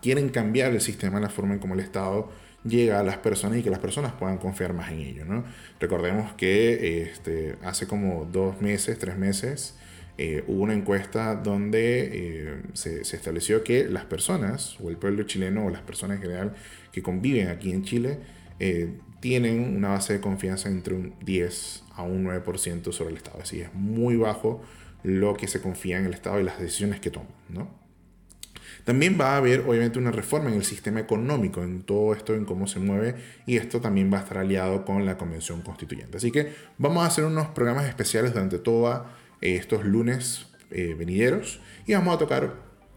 quieren 0.00 0.28
cambiar 0.28 0.72
el 0.72 0.80
sistema, 0.80 1.20
la 1.20 1.28
forma 1.28 1.54
en 1.54 1.60
cómo 1.60 1.74
el 1.74 1.80
Estado 1.80 2.30
llega 2.64 3.00
a 3.00 3.02
las 3.02 3.18
personas 3.18 3.58
y 3.58 3.62
que 3.62 3.70
las 3.70 3.80
personas 3.80 4.12
puedan 4.12 4.38
confiar 4.38 4.72
más 4.72 4.90
en 4.92 5.00
ello. 5.00 5.24
¿no? 5.24 5.44
Recordemos 5.80 6.32
que 6.34 7.02
este, 7.02 7.56
hace 7.62 7.86
como 7.86 8.24
dos 8.24 8.60
meses, 8.60 8.98
tres 8.98 9.16
meses, 9.16 9.76
eh, 10.18 10.44
hubo 10.46 10.62
una 10.62 10.74
encuesta 10.74 11.34
donde 11.34 12.10
eh, 12.12 12.62
se, 12.74 13.00
estableció 13.00 13.64
que 13.64 13.84
las 13.84 14.04
personas, 14.04 14.78
o 14.80 14.90
el 14.90 14.96
pueblo 14.96 15.22
chileno, 15.24 15.66
o 15.66 15.70
las 15.70 15.82
personas 15.82 16.16
en 16.16 16.22
general 16.22 16.54
que 16.92 17.02
conviven 17.02 17.48
aquí 17.48 17.72
en 17.72 17.82
Chile, 17.82 18.18
eh, 18.60 18.90
tienen 19.20 19.76
una 19.76 19.90
base 19.90 20.14
de 20.14 20.20
confianza 20.20 20.68
entre 20.68 20.94
un 20.94 21.14
10 21.24 21.84
a 21.96 22.02
un 22.02 22.24
9% 22.24 22.92
sobre 22.92 23.10
el 23.10 23.16
Estado. 23.16 23.38
Es 23.38 23.50
decir, 23.50 23.64
es 23.64 23.74
muy 23.74 24.16
bajo 24.16 24.62
lo 25.02 25.34
que 25.34 25.48
se 25.48 25.60
confía 25.60 25.98
en 25.98 26.06
el 26.06 26.14
Estado 26.14 26.40
y 26.40 26.44
las 26.44 26.60
decisiones 26.60 27.00
que 27.00 27.10
toma. 27.10 27.30
¿no? 27.48 27.82
También 28.84 29.16
va 29.18 29.34
a 29.34 29.36
haber, 29.38 29.60
obviamente, 29.60 29.98
una 29.98 30.10
reforma 30.10 30.50
en 30.50 30.56
el 30.56 30.64
sistema 30.64 31.00
económico, 31.00 31.62
en 31.62 31.82
todo 31.82 32.12
esto, 32.12 32.34
en 32.34 32.44
cómo 32.44 32.66
se 32.66 32.80
mueve, 32.80 33.14
y 33.46 33.56
esto 33.56 33.80
también 33.80 34.12
va 34.12 34.18
a 34.18 34.22
estar 34.22 34.38
aliado 34.38 34.84
con 34.84 35.06
la 35.06 35.16
Convención 35.16 35.62
Constituyente. 35.62 36.16
Así 36.16 36.30
que 36.32 36.52
vamos 36.78 37.04
a 37.04 37.06
hacer 37.06 37.24
unos 37.24 37.48
programas 37.48 37.86
especiales 37.86 38.32
durante 38.32 38.58
toda 38.58 39.21
estos 39.42 39.84
lunes 39.84 40.46
eh, 40.70 40.94
venideros 40.98 41.60
y 41.86 41.92
vamos 41.92 42.14
a 42.14 42.18
tocar 42.18 42.54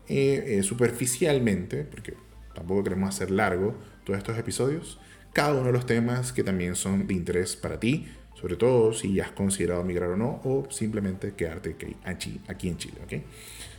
eh, 0.08 0.58
eh, 0.60 0.64
superficialmente, 0.64 1.84
porque 1.84 2.14
tampoco 2.54 2.84
queremos 2.84 3.10
hacer 3.10 3.32
largo 3.32 3.76
todos 4.04 4.20
estos 4.20 4.38
episodios, 4.38 5.00
cada 5.34 5.54
uno 5.54 5.66
de 5.66 5.74
los 5.74 5.86
temas 5.86 6.32
que 6.32 6.44
también 6.44 6.76
son 6.76 7.08
de 7.08 7.14
interés 7.16 7.56
para 7.56 7.80
ti, 7.80 8.08
sobre 8.36 8.56
todo 8.56 8.94
si 8.94 9.20
has 9.20 9.32
considerado 9.32 9.84
migrar 9.84 10.12
o 10.12 10.18
no, 10.18 10.42
o 10.44 10.68
simplemente 10.70 11.34
quedarte 11.34 11.76
aquí, 12.06 12.40
aquí 12.48 12.70
en 12.70 12.78
Chile. 12.78 12.98
¿okay? 13.04 13.24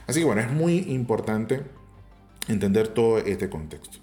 Así 0.06 0.20
que 0.20 0.26
bueno, 0.26 0.40
es 0.40 0.50
muy 0.50 0.78
importante 0.88 1.62
entender 2.48 2.88
todo 2.88 3.18
este 3.18 3.48
contexto. 3.48 3.98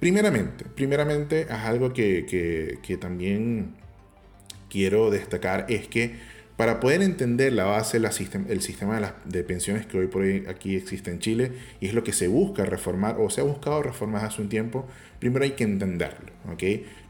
Primeramente, 0.00 0.64
primeramente 0.64 1.42
es 1.42 1.50
algo 1.50 1.92
que, 1.92 2.26
que, 2.26 2.78
que 2.82 2.96
también 2.96 3.74
quiero 4.68 5.10
destacar, 5.10 5.66
es 5.68 5.88
que 5.88 6.16
para 6.58 6.80
poder 6.80 7.02
entender 7.02 7.52
la 7.52 7.66
base, 7.66 7.98
el 7.98 8.60
sistema 8.62 9.14
de, 9.24 9.44
pensiones 9.44 9.86
que 9.86 9.96
hoy 9.96 10.08
por 10.08 10.22
hoy 10.22 10.44
aquí 10.48 10.74
existe 10.74 11.08
en 11.12 11.20
Chile, 11.20 11.52
y 11.80 11.86
es 11.86 11.94
lo 11.94 12.02
que 12.02 12.12
se 12.12 12.26
busca 12.26 12.64
reformar 12.64 13.14
o 13.20 13.30
se 13.30 13.40
ha 13.40 13.44
buscado 13.44 13.80
reformar 13.80 14.24
hace 14.24 14.42
un 14.42 14.48
tiempo, 14.48 14.84
primero 15.20 15.44
hay 15.44 15.52
que 15.52 15.62
entenderlo. 15.62 16.32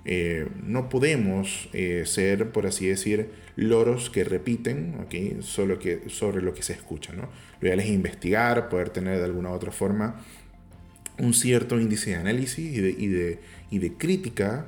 Eh, 0.04 0.46
no 0.62 0.90
podemos 0.90 1.70
eh, 1.72 2.02
ser, 2.04 2.50
por 2.50 2.66
así 2.66 2.88
decir, 2.88 3.30
loros 3.56 4.10
que 4.10 4.22
repiten 4.22 5.06
que, 5.08 5.38
sobre 5.40 6.42
lo 6.42 6.52
que 6.52 6.62
se 6.62 6.74
escucha. 6.74 7.14
¿no? 7.14 7.30
Lo 7.62 7.68
ideal 7.68 7.80
es 7.80 7.86
investigar, 7.86 8.68
poder 8.68 8.90
tener 8.90 9.16
de 9.16 9.24
alguna 9.24 9.48
u 9.48 9.54
otra 9.54 9.72
forma 9.72 10.22
un 11.18 11.32
cierto 11.32 11.80
índice 11.80 12.10
de 12.10 12.16
análisis 12.16 12.76
y 12.76 13.78
de, 13.78 13.92
crítica 13.96 14.66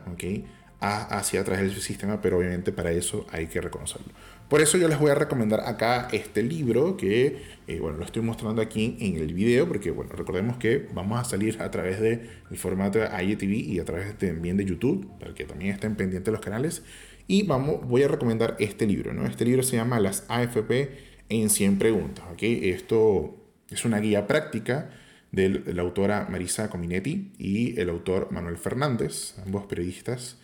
hacia 0.81 1.43
atrás 1.43 1.61
del 1.61 1.79
sistema, 1.79 2.23
pero 2.23 2.39
obviamente 2.39 2.73
para 2.73 2.93
eso 2.93 3.27
hay 3.31 3.47
que 3.47 3.61
reconocerlo. 3.61 4.11
Por 4.51 4.61
eso 4.61 4.77
yo 4.77 4.89
les 4.89 4.99
voy 4.99 5.13
a 5.13 5.15
recomendar 5.15 5.61
acá 5.61 6.09
este 6.11 6.43
libro 6.43 6.97
que, 6.97 7.41
eh, 7.69 7.79
bueno, 7.79 7.99
lo 7.99 8.05
estoy 8.05 8.21
mostrando 8.21 8.61
aquí 8.61 8.97
en 8.99 9.15
el 9.17 9.33
video, 9.33 9.69
porque, 9.69 9.93
bueno, 9.93 10.11
recordemos 10.13 10.57
que 10.57 10.89
vamos 10.93 11.21
a 11.21 11.25
salir 11.25 11.63
a 11.63 11.71
través 11.71 12.01
del 12.01 12.29
formato 12.57 12.99
de 12.99 13.07
IGTV 13.07 13.53
y 13.53 13.79
a 13.79 13.85
través 13.85 14.19
también 14.19 14.57
de 14.57 14.65
YouTube, 14.65 15.09
para 15.21 15.35
que 15.35 15.45
también 15.45 15.73
estén 15.73 15.95
pendientes 15.95 16.33
los 16.33 16.41
canales. 16.41 16.83
Y 17.29 17.45
vamos, 17.45 17.87
voy 17.87 18.03
a 18.03 18.09
recomendar 18.09 18.57
este 18.59 18.89
libro, 18.89 19.15
¿no? 19.15 19.25
Este 19.25 19.45
libro 19.45 19.63
se 19.63 19.77
llama 19.77 20.01
Las 20.01 20.25
AFP 20.27 20.99
en 21.29 21.49
100 21.49 21.79
preguntas, 21.79 22.25
¿ok? 22.33 22.43
Esto 22.43 23.37
es 23.71 23.85
una 23.85 24.01
guía 24.01 24.27
práctica 24.27 24.91
de 25.31 25.63
la 25.73 25.83
autora 25.83 26.27
Marisa 26.29 26.69
Cominetti 26.71 27.31
y 27.39 27.79
el 27.79 27.89
autor 27.89 28.33
Manuel 28.33 28.57
Fernández, 28.57 29.37
ambos 29.47 29.67
periodistas 29.67 30.39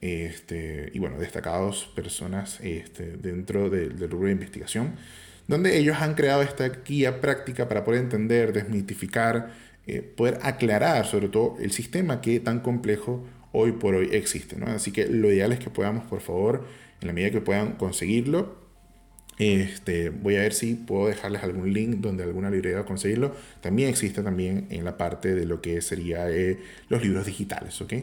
este, 0.00 0.90
y 0.94 0.98
bueno, 0.98 1.18
destacados 1.18 1.90
personas 1.94 2.60
este, 2.62 3.16
dentro 3.16 3.68
del 3.70 3.98
rubro 4.10 4.26
de 4.26 4.32
investigación, 4.32 4.94
donde 5.48 5.78
ellos 5.78 5.96
han 6.00 6.14
creado 6.14 6.42
esta 6.42 6.68
guía 6.68 7.20
práctica 7.20 7.68
para 7.68 7.84
poder 7.84 8.02
entender, 8.02 8.52
desmitificar, 8.52 9.52
eh, 9.86 10.02
poder 10.02 10.38
aclarar 10.42 11.06
sobre 11.06 11.28
todo 11.28 11.56
el 11.60 11.72
sistema 11.72 12.20
que 12.20 12.38
tan 12.38 12.60
complejo 12.60 13.24
hoy 13.52 13.72
por 13.72 13.94
hoy 13.94 14.10
existe. 14.12 14.56
¿no? 14.56 14.66
Así 14.66 14.92
que 14.92 15.06
lo 15.06 15.32
ideal 15.32 15.52
es 15.52 15.58
que 15.58 15.70
podamos, 15.70 16.04
por 16.04 16.20
favor, 16.20 16.66
en 17.00 17.06
la 17.08 17.14
medida 17.14 17.30
que 17.30 17.40
puedan 17.40 17.72
conseguirlo, 17.72 18.68
este, 19.38 20.10
voy 20.10 20.34
a 20.36 20.40
ver 20.40 20.52
si 20.52 20.74
puedo 20.74 21.06
dejarles 21.06 21.44
algún 21.44 21.72
link 21.72 21.98
donde 21.98 22.24
alguna 22.24 22.50
librería 22.50 22.84
conseguirlo. 22.84 23.34
También 23.60 23.88
existe 23.88 24.22
también 24.22 24.66
en 24.70 24.84
la 24.84 24.96
parte 24.96 25.34
de 25.34 25.46
lo 25.46 25.62
que 25.62 25.80
sería 25.80 26.28
eh, 26.30 26.58
los 26.88 27.02
libros 27.02 27.24
digitales. 27.24 27.80
¿ok? 27.80 27.94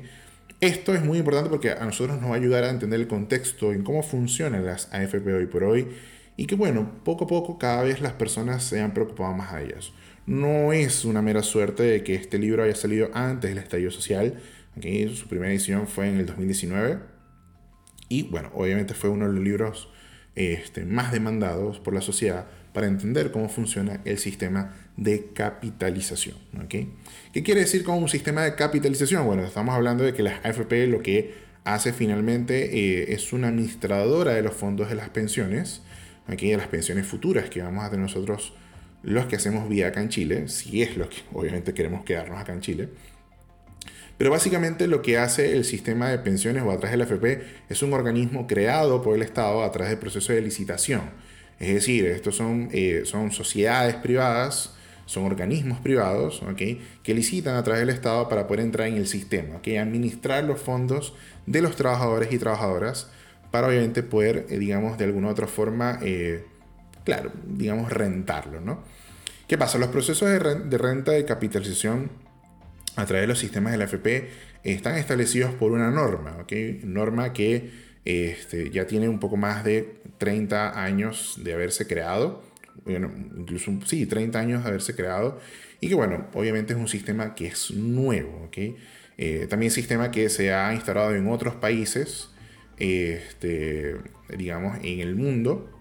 Esto 0.62 0.94
es 0.94 1.04
muy 1.04 1.18
importante 1.18 1.50
porque 1.50 1.72
a 1.72 1.84
nosotros 1.84 2.20
nos 2.22 2.30
va 2.30 2.36
a 2.36 2.38
ayudar 2.38 2.64
a 2.64 2.70
entender 2.70 3.00
el 3.00 3.08
contexto 3.08 3.74
en 3.74 3.84
cómo 3.84 4.04
funcionan 4.04 4.66
las 4.66 4.92
AFP 4.94 5.34
hoy 5.34 5.48
por 5.48 5.66
hoy 5.66 5.90
y 6.38 6.48
que 6.48 6.56
bueno, 6.56 6.92
poco 7.04 7.26
a 7.26 7.28
poco 7.28 7.58
cada 7.58 7.84
vez 7.84 8.00
las 8.02 8.14
personas 8.14 8.64
se 8.64 8.80
han 8.80 8.94
preocupado 8.94 9.34
más 9.34 9.54
a 9.54 9.62
ellas. 9.62 9.92
No 10.26 10.72
es 10.72 11.04
una 11.04 11.22
mera 11.22 11.44
suerte 11.44 11.84
de 11.84 12.04
que 12.04 12.16
este 12.16 12.40
libro 12.40 12.64
haya 12.64 12.76
salido 12.76 13.10
antes 13.14 13.50
del 13.50 13.60
estallido 13.60 13.92
social. 13.92 14.40
¿okay? 14.78 15.14
Su 15.14 15.28
primera 15.28 15.52
edición 15.52 15.88
fue 15.88 16.08
en 16.08 16.20
el 16.20 16.26
2019 16.26 17.00
y 18.08 18.24
bueno, 18.24 18.50
obviamente 18.54 18.94
fue 18.94 19.10
uno 19.10 19.28
de 19.28 19.34
los 19.34 19.44
libros 19.44 19.90
este, 20.36 20.86
más 20.86 21.12
demandados 21.12 21.80
por 21.80 21.94
la 21.94 22.02
sociedad 22.02 22.48
para 22.76 22.88
entender 22.88 23.32
cómo 23.32 23.48
funciona 23.48 24.02
el 24.04 24.18
sistema 24.18 24.76
de 24.98 25.30
capitalización. 25.34 26.36
¿okay? 26.62 26.92
¿Qué 27.32 27.42
quiere 27.42 27.62
decir 27.62 27.86
con 27.86 27.96
un 28.04 28.10
sistema 28.10 28.44
de 28.44 28.56
capitalización? 28.56 29.26
Bueno, 29.26 29.46
estamos 29.46 29.74
hablando 29.74 30.04
de 30.04 30.14
que 30.14 30.22
la 30.22 30.42
AFP 30.44 30.88
lo 30.88 31.02
que 31.02 31.36
hace 31.64 31.94
finalmente 31.94 32.78
eh, 32.78 33.14
es 33.14 33.32
una 33.32 33.48
administradora 33.48 34.34
de 34.34 34.42
los 34.42 34.54
fondos 34.54 34.90
de 34.90 34.96
las 34.96 35.08
pensiones, 35.08 35.84
aquí 36.28 36.52
de 36.52 36.58
las 36.58 36.68
pensiones 36.68 37.08
futuras 37.08 37.50
que 37.50 37.62
vamos 37.62 37.86
a 37.86 37.90
tener 37.90 38.04
nosotros 38.04 38.54
los 39.04 39.26
que 39.28 39.38
hacemos 39.38 39.70
vida 39.70 39.88
acá 39.88 40.02
en 40.02 40.10
Chile, 40.10 40.50
si 40.50 40.82
es 40.82 40.98
lo 40.98 41.08
que 41.08 41.20
obviamente 41.32 41.74
queremos 41.74 42.04
quedarnos 42.04 42.42
acá 42.42 42.52
en 42.52 42.60
Chile. 42.60 42.90
Pero 44.18 44.32
básicamente 44.32 44.88
lo 44.88 45.02
que 45.02 45.18
hace 45.18 45.56
el 45.56 45.64
sistema 45.64 46.10
de 46.10 46.20
pensiones 46.20 46.62
o 46.64 46.72
a 46.72 46.78
través 46.78 46.92
del 46.92 47.04
AFP 47.04 47.42
es 47.70 47.82
un 47.82 47.94
organismo 47.94 48.48
creado 48.48 49.02
por 49.02 49.16
el 49.16 49.22
Estado 49.22 49.64
a 49.64 49.72
través 49.72 49.92
del 49.92 50.00
proceso 50.00 50.34
de 50.34 50.42
licitación. 50.42 51.04
Es 51.60 51.74
decir, 51.74 52.06
estos 52.08 52.36
son, 52.36 52.70
eh, 52.72 53.04
son 53.06 53.32
sociedades 53.32 53.96
privadas, 53.96 54.74
son 55.06 55.26
organismos 55.26 55.80
privados 55.80 56.42
que 56.58 57.14
licitan 57.14 57.56
a 57.56 57.64
través 57.64 57.82
del 57.82 57.90
Estado 57.90 58.28
para 58.28 58.48
poder 58.48 58.62
entrar 58.62 58.88
en 58.88 58.96
el 58.96 59.08
sistema, 59.08 59.58
¿okay? 59.58 59.78
administrar 59.78 60.44
los 60.44 60.60
fondos 60.60 61.14
de 61.46 61.62
los 61.62 61.76
trabajadores 61.76 62.32
y 62.34 62.40
trabajadoras 62.40 63.10
para 63.52 63.68
obviamente 63.68 64.04
poder, 64.04 64.48
eh, 64.50 64.58
digamos, 64.58 64.98
de 64.98 65.06
alguna 65.06 65.30
otra 65.30 65.48
forma, 65.48 66.00
eh, 66.02 66.44
claro, 67.04 67.32
digamos, 67.46 67.92
rentarlo. 67.92 68.60
¿no? 68.60 68.84
¿Qué 69.48 69.58
pasa? 69.58 69.78
Los 69.78 69.90
procesos 69.90 70.28
de, 70.28 70.78
renta 70.78 71.12
de 71.12 71.24
capitalización 71.24 72.10
a 72.96 73.06
través 73.06 73.24
de 73.24 73.28
los 73.28 73.40
sistemas 73.40 73.72
de 73.72 73.78
la 73.78 73.86
AFP 73.86 74.30
están 74.64 74.96
establecidos 74.98 75.54
por 75.54 75.72
una 75.72 75.92
norma, 75.92 76.38
¿ok? 76.42 76.52
Norma 76.84 77.32
que 77.32 77.70
este, 78.06 78.70
ya 78.70 78.86
tiene 78.88 79.10
un 79.10 79.20
poco 79.20 79.36
más 79.36 79.64
de 79.64 79.98
30 80.20 80.82
años 80.82 81.40
de 81.44 81.54
haberse 81.54 81.88
creado, 81.88 82.44
bueno, 82.86 83.12
incluso, 83.38 83.72
sí, 83.86 84.06
30 84.06 84.40
años 84.40 84.64
de 84.64 84.70
haberse 84.70 84.96
creado, 84.96 85.40
y 85.82 85.90
que 85.90 85.96
bueno, 85.96 86.28
obviamente 86.34 86.74
es 86.74 86.80
un 86.80 86.88
sistema 86.88 87.36
que 87.36 87.48
es 87.48 87.72
nuevo, 87.72 88.46
¿ok? 88.46 88.58
Eh, 89.18 89.48
también 89.50 89.72
sistema 89.72 90.12
que 90.12 90.30
se 90.30 90.54
ha 90.54 90.74
instalado 90.74 91.16
en 91.16 91.28
otros 91.28 91.56
países, 91.56 92.30
este, 92.78 93.96
digamos, 94.38 94.78
en 94.84 95.00
el 95.00 95.16
mundo, 95.16 95.72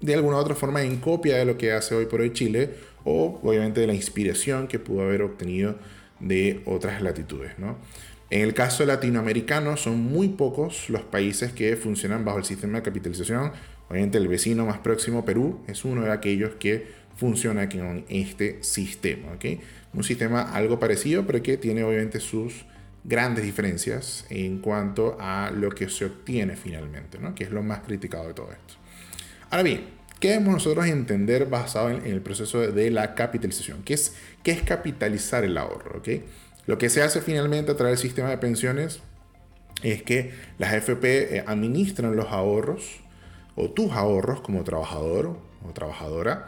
de 0.00 0.14
alguna 0.14 0.36
u 0.36 0.40
otra 0.40 0.54
forma 0.54 0.82
en 0.82 0.96
copia 0.96 1.36
de 1.36 1.44
lo 1.44 1.58
que 1.58 1.72
hace 1.72 1.94
hoy 1.94 2.06
por 2.06 2.20
hoy 2.20 2.32
Chile, 2.32 2.70
o 3.04 3.40
obviamente 3.42 3.80
de 3.80 3.86
la 3.86 3.94
inspiración 3.94 4.66
que 4.66 4.78
pudo 4.78 5.02
haber 5.02 5.22
obtenido 5.22 5.78
de 6.20 6.62
otras 6.64 7.02
latitudes. 7.02 7.58
¿no? 7.58 7.78
En 8.30 8.42
el 8.42 8.54
caso 8.54 8.86
latinoamericano 8.86 9.76
son 9.76 9.98
muy 9.98 10.28
pocos 10.28 10.88
los 10.88 11.02
países 11.02 11.52
que 11.52 11.76
funcionan 11.76 12.24
bajo 12.24 12.38
el 12.38 12.44
sistema 12.44 12.78
de 12.78 12.84
capitalización. 12.84 13.50
Obviamente 13.88 14.18
el 14.18 14.28
vecino 14.28 14.64
más 14.64 14.78
próximo, 14.78 15.24
Perú, 15.24 15.60
es 15.66 15.84
uno 15.84 16.02
de 16.02 16.12
aquellos 16.12 16.52
que 16.54 16.86
funciona 17.16 17.68
con 17.68 18.04
este 18.08 18.62
sistema. 18.62 19.32
¿okay? 19.32 19.60
Un 19.92 20.04
sistema 20.04 20.42
algo 20.42 20.78
parecido, 20.78 21.26
pero 21.26 21.42
que 21.42 21.56
tiene 21.56 21.82
obviamente 21.82 22.20
sus 22.20 22.64
grandes 23.02 23.44
diferencias 23.44 24.26
en 24.30 24.58
cuanto 24.58 25.16
a 25.18 25.50
lo 25.50 25.70
que 25.70 25.88
se 25.88 26.04
obtiene 26.04 26.56
finalmente, 26.56 27.18
¿no? 27.18 27.34
que 27.34 27.44
es 27.44 27.50
lo 27.50 27.62
más 27.64 27.80
criticado 27.80 28.28
de 28.28 28.34
todo 28.34 28.52
esto. 28.52 28.74
Ahora 29.50 29.64
bien, 29.64 29.86
¿qué 30.20 30.28
debemos 30.28 30.54
nosotros 30.54 30.86
entender 30.86 31.46
basado 31.46 31.90
en, 31.90 32.06
el 32.06 32.20
proceso 32.20 32.60
de, 32.60 32.90
la 32.90 33.16
capitalización? 33.16 33.82
¿Qué 33.82 33.94
es, 33.94 34.14
qué 34.44 34.52
es 34.52 34.62
capitalizar 34.62 35.42
el 35.44 35.58
ahorro? 35.58 35.98
¿okay? 35.98 36.22
Lo 36.70 36.78
que 36.78 36.88
se 36.88 37.02
hace 37.02 37.20
finalmente 37.20 37.72
a 37.72 37.76
través 37.76 37.98
del 37.98 38.08
sistema 38.10 38.28
de 38.30 38.38
pensiones 38.38 39.00
es 39.82 40.04
que 40.04 40.30
las 40.56 40.72
FP 40.72 41.38
eh, 41.38 41.44
administran 41.44 42.14
los 42.14 42.26
ahorros 42.26 43.00
o 43.56 43.70
tus 43.70 43.90
ahorros 43.90 44.40
como 44.40 44.62
trabajador 44.62 45.36
o 45.68 45.72
trabajadora 45.72 46.46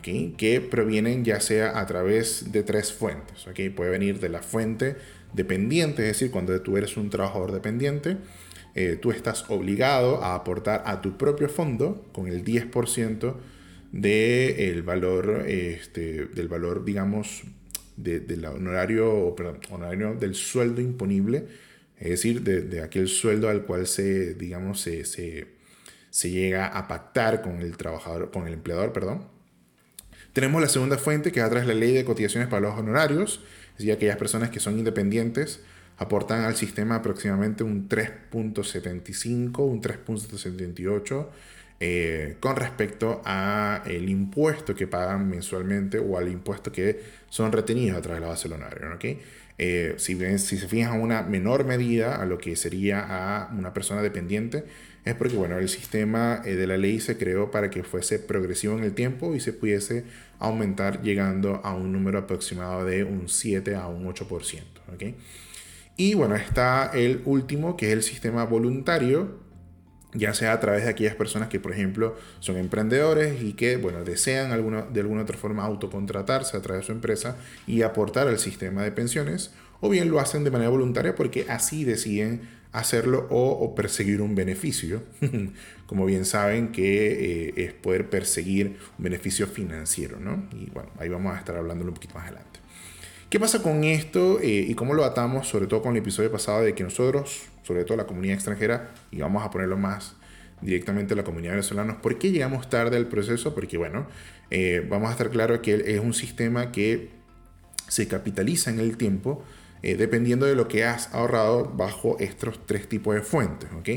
que 0.00 0.60
provienen 0.60 1.24
ya 1.24 1.40
sea 1.40 1.80
a 1.80 1.86
través 1.86 2.52
de 2.52 2.62
tres 2.62 2.92
fuentes. 2.92 3.48
Puede 3.74 3.90
venir 3.90 4.20
de 4.20 4.28
la 4.28 4.42
fuente 4.42 4.94
dependiente, 5.32 6.02
es 6.02 6.18
decir, 6.18 6.30
cuando 6.30 6.60
tú 6.62 6.76
eres 6.76 6.96
un 6.96 7.10
trabajador 7.10 7.50
dependiente, 7.50 8.16
eh, 8.76 8.96
tú 9.02 9.10
estás 9.10 9.50
obligado 9.50 10.22
a 10.22 10.36
aportar 10.36 10.84
a 10.86 11.02
tu 11.02 11.18
propio 11.18 11.48
fondo 11.48 12.06
con 12.12 12.28
el 12.28 12.44
10% 12.44 13.34
del 13.90 14.82
valor, 14.84 15.46
este, 15.48 16.26
del 16.26 16.46
valor, 16.46 16.84
digamos, 16.84 17.42
del 17.98 18.44
honorario, 18.44 19.34
perdón, 19.36 19.60
honorario 19.70 20.14
del 20.14 20.34
sueldo 20.34 20.80
imponible, 20.80 21.46
es 21.98 22.10
decir, 22.10 22.42
de, 22.42 22.80
aquel 22.82 23.08
sueldo 23.08 23.48
al 23.48 23.64
cual 23.64 23.86
se, 23.86 24.34
digamos, 24.34 24.80
se, 24.80 25.04
se, 25.04 26.30
llega 26.30 26.66
a 26.66 26.86
pactar 26.86 27.42
con 27.42 27.60
el 27.60 27.76
trabajador, 27.76 28.30
con 28.30 28.46
el 28.46 28.54
empleador, 28.54 28.92
perdón. 28.92 29.26
Tenemos 30.32 30.60
la 30.60 30.68
segunda 30.68 30.96
fuente 30.98 31.32
que 31.32 31.40
es 31.40 31.46
a 31.46 31.48
través 31.48 31.66
de 31.66 31.74
la 31.74 31.80
ley 31.80 31.92
de 31.92 32.04
cotizaciones 32.04 32.48
para 32.48 32.68
los 32.68 32.78
honorarios, 32.78 33.42
es 33.72 33.78
decir, 33.78 33.92
aquellas 33.92 34.16
personas 34.16 34.50
que 34.50 34.60
son 34.60 34.78
independientes 34.78 35.60
aportan 35.96 36.44
al 36.44 36.54
sistema 36.54 36.96
aproximadamente 36.96 37.64
un 37.64 37.88
3.75, 37.88 39.58
un 39.58 39.82
3.78 39.82 41.26
eh, 41.80 42.36
con 42.40 42.56
respecto 42.56 43.22
a 43.24 43.82
el 43.86 44.08
impuesto 44.08 44.74
que 44.74 44.88
pagan 44.88 45.28
mensualmente 45.28 45.98
o 45.98 46.18
al 46.18 46.28
impuesto 46.28 46.72
que 46.72 47.00
son 47.30 47.52
retenidos 47.52 47.98
a 47.98 48.02
través 48.02 48.20
de 48.20 48.26
la 48.26 48.32
base 48.32 48.48
honorario. 48.48 48.94
¿okay? 48.94 49.20
Eh, 49.58 49.94
si, 49.96 50.16
si 50.38 50.58
se 50.58 50.68
fijan 50.68 51.00
una 51.00 51.22
menor 51.22 51.64
medida 51.64 52.16
a 52.16 52.26
lo 52.26 52.38
que 52.38 52.56
sería 52.56 53.04
a 53.08 53.52
una 53.52 53.72
persona 53.72 54.02
dependiente, 54.02 54.64
es 55.04 55.14
porque 55.14 55.36
bueno, 55.36 55.58
el 55.58 55.68
sistema 55.68 56.42
eh, 56.44 56.54
de 56.54 56.66
la 56.66 56.76
ley 56.76 57.00
se 57.00 57.16
creó 57.16 57.50
para 57.50 57.70
que 57.70 57.84
fuese 57.84 58.18
progresivo 58.18 58.76
en 58.76 58.84
el 58.84 58.94
tiempo 58.94 59.34
y 59.34 59.40
se 59.40 59.52
pudiese 59.52 60.04
aumentar 60.40 61.02
llegando 61.02 61.60
a 61.64 61.74
un 61.74 61.92
número 61.92 62.18
aproximado 62.18 62.84
de 62.84 63.04
un 63.04 63.28
7 63.28 63.76
a 63.76 63.86
un 63.86 64.04
8%. 64.04 64.62
¿okay? 64.92 65.16
Y 65.96 66.14
bueno, 66.14 66.36
está 66.36 66.90
el 66.94 67.22
último, 67.24 67.76
que 67.76 67.86
es 67.86 67.92
el 67.92 68.02
sistema 68.02 68.44
voluntario, 68.44 69.47
ya 70.14 70.32
sea 70.32 70.52
a 70.52 70.60
través 70.60 70.84
de 70.84 70.90
aquellas 70.90 71.14
personas 71.14 71.48
que, 71.48 71.60
por 71.60 71.72
ejemplo, 71.72 72.16
son 72.40 72.56
emprendedores 72.56 73.42
y 73.42 73.52
que, 73.52 73.76
bueno, 73.76 74.04
desean 74.04 74.52
alguna, 74.52 74.82
de 74.82 75.00
alguna 75.00 75.22
otra 75.22 75.36
forma 75.36 75.64
autocontratarse 75.64 76.56
a 76.56 76.62
través 76.62 76.82
de 76.82 76.86
su 76.86 76.92
empresa 76.92 77.36
y 77.66 77.82
aportar 77.82 78.26
al 78.28 78.38
sistema 78.38 78.82
de 78.82 78.92
pensiones, 78.92 79.52
o 79.80 79.88
bien 79.88 80.10
lo 80.10 80.18
hacen 80.18 80.44
de 80.44 80.50
manera 80.50 80.70
voluntaria 80.70 81.14
porque 81.14 81.46
así 81.48 81.84
deciden 81.84 82.58
hacerlo 82.72 83.26
o, 83.30 83.74
perseguir 83.74 84.20
un 84.20 84.34
beneficio, 84.34 85.02
como 85.86 86.06
bien 86.06 86.24
saben 86.24 86.72
que 86.72 87.48
eh, 87.48 87.54
es 87.56 87.72
poder 87.72 88.10
perseguir 88.10 88.76
un 88.98 89.04
beneficio 89.04 89.46
financiero, 89.46 90.18
¿no? 90.20 90.48
Y 90.52 90.70
bueno, 90.70 90.90
ahí 90.98 91.08
vamos 91.08 91.34
a 91.34 91.38
estar 91.38 91.56
hablándolo 91.56 91.90
un 91.90 91.94
poquito 91.94 92.14
más 92.14 92.24
adelante. 92.24 92.60
¿Qué 93.30 93.38
pasa 93.38 93.62
con 93.62 93.84
esto 93.84 94.40
eh, 94.40 94.64
y 94.66 94.74
cómo 94.74 94.94
lo 94.94 95.04
atamos, 95.04 95.48
sobre 95.48 95.66
todo 95.66 95.82
con 95.82 95.92
el 95.92 95.98
episodio 95.98 96.32
pasado 96.32 96.62
de 96.62 96.74
que 96.74 96.82
nosotros, 96.82 97.42
sobre 97.62 97.84
todo 97.84 97.98
la 97.98 98.06
comunidad 98.06 98.36
extranjera, 98.36 98.88
y 99.10 99.18
vamos 99.18 99.44
a 99.44 99.50
ponerlo 99.50 99.76
más 99.76 100.14
directamente 100.62 101.12
a 101.12 101.16
la 101.18 101.24
comunidad 101.24 101.52
venezolana, 101.52 102.00
¿por 102.00 102.18
qué 102.18 102.32
llegamos 102.32 102.70
tarde 102.70 102.96
al 102.96 103.06
proceso? 103.06 103.54
Porque 103.54 103.76
bueno, 103.76 104.06
eh, 104.50 104.82
vamos 104.88 105.10
a 105.10 105.12
estar 105.12 105.28
claro 105.28 105.60
que 105.60 105.74
es 105.74 106.00
un 106.00 106.14
sistema 106.14 106.72
que 106.72 107.10
se 107.86 108.08
capitaliza 108.08 108.70
en 108.70 108.80
el 108.80 108.96
tiempo 108.96 109.44
eh, 109.82 109.96
dependiendo 109.96 110.46
de 110.46 110.54
lo 110.54 110.66
que 110.66 110.84
has 110.84 111.12
ahorrado 111.14 111.66
bajo 111.76 112.16
estos 112.20 112.64
tres 112.64 112.88
tipos 112.88 113.14
de 113.14 113.20
fuentes, 113.20 113.68
¿ok? 113.78 113.88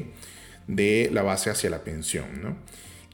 De 0.68 1.10
la 1.14 1.22
base 1.22 1.50
hacia 1.50 1.70
la 1.70 1.86
pensión, 1.86 2.42
¿no? 2.42 2.58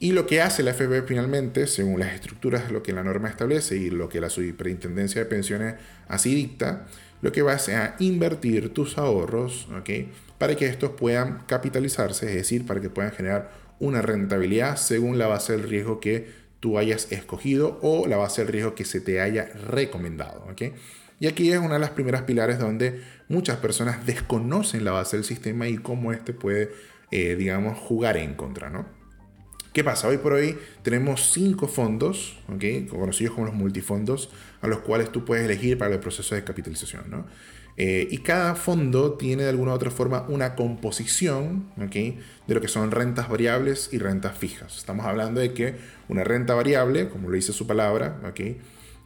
Y 0.00 0.12
lo 0.12 0.26
que 0.26 0.40
hace 0.40 0.62
la 0.62 0.70
FP 0.70 1.02
finalmente, 1.02 1.66
según 1.66 1.98
las 1.98 2.14
estructuras, 2.14 2.70
lo 2.70 2.84
que 2.84 2.92
la 2.92 3.02
norma 3.02 3.28
establece 3.28 3.76
y 3.76 3.90
lo 3.90 4.08
que 4.08 4.20
la 4.20 4.30
Superintendencia 4.30 5.20
de 5.22 5.26
Pensiones 5.26 5.74
así 6.06 6.34
dicta, 6.34 6.86
lo 7.20 7.32
que 7.32 7.42
va 7.42 7.54
a 7.54 7.56
a 7.56 7.96
invertir 7.98 8.72
tus 8.72 8.96
ahorros, 8.96 9.68
para 10.38 10.54
que 10.54 10.66
estos 10.66 10.92
puedan 10.92 11.42
capitalizarse, 11.46 12.26
es 12.26 12.34
decir, 12.34 12.64
para 12.64 12.80
que 12.80 12.90
puedan 12.90 13.10
generar 13.10 13.50
una 13.80 14.00
rentabilidad 14.00 14.76
según 14.76 15.18
la 15.18 15.26
base 15.26 15.52
del 15.52 15.68
riesgo 15.68 15.98
que 15.98 16.28
tú 16.60 16.78
hayas 16.78 17.10
escogido 17.10 17.80
o 17.82 18.06
la 18.06 18.16
base 18.16 18.42
del 18.42 18.52
riesgo 18.52 18.76
que 18.76 18.84
se 18.84 19.00
te 19.00 19.20
haya 19.20 19.46
recomendado. 19.68 20.46
Y 21.18 21.26
aquí 21.26 21.50
es 21.50 21.58
una 21.58 21.74
de 21.74 21.80
las 21.80 21.90
primeras 21.90 22.22
pilares 22.22 22.60
donde 22.60 23.02
muchas 23.28 23.56
personas 23.56 24.06
desconocen 24.06 24.84
la 24.84 24.92
base 24.92 25.16
del 25.16 25.24
sistema 25.24 25.66
y 25.66 25.76
cómo 25.78 26.12
este 26.12 26.32
puede, 26.32 26.70
eh, 27.10 27.34
digamos, 27.34 27.76
jugar 27.76 28.16
en 28.16 28.34
contra. 28.34 28.70
¿no? 28.70 28.97
¿Qué 29.72 29.84
pasa? 29.84 30.08
Hoy 30.08 30.16
por 30.18 30.32
hoy 30.32 30.56
tenemos 30.82 31.30
cinco 31.32 31.68
fondos, 31.68 32.38
conocidos 32.90 33.34
como 33.34 33.46
los 33.46 33.54
multifondos, 33.54 34.30
a 34.62 34.66
los 34.66 34.80
cuales 34.80 35.12
tú 35.12 35.24
puedes 35.24 35.44
elegir 35.44 35.76
para 35.76 35.94
el 35.94 36.00
proceso 36.00 36.34
de 36.34 36.42
capitalización. 36.42 37.26
Eh, 37.76 38.08
y 38.10 38.18
cada 38.18 38.56
fondo 38.56 39.12
tiene 39.12 39.44
de 39.44 39.50
alguna 39.50 39.70
u 39.72 39.74
otra 39.74 39.90
forma 39.90 40.24
una 40.28 40.56
composición 40.56 41.70
de 41.76 42.54
lo 42.54 42.60
que 42.60 42.66
son 42.66 42.90
rentas 42.90 43.28
variables 43.28 43.90
y 43.92 43.98
rentas 43.98 44.36
fijas. 44.36 44.78
Estamos 44.78 45.06
hablando 45.06 45.40
de 45.40 45.52
que 45.52 45.76
una 46.08 46.24
renta 46.24 46.54
variable, 46.54 47.08
como 47.08 47.28
lo 47.28 47.36
dice 47.36 47.52
su 47.52 47.66
palabra, 47.66 48.20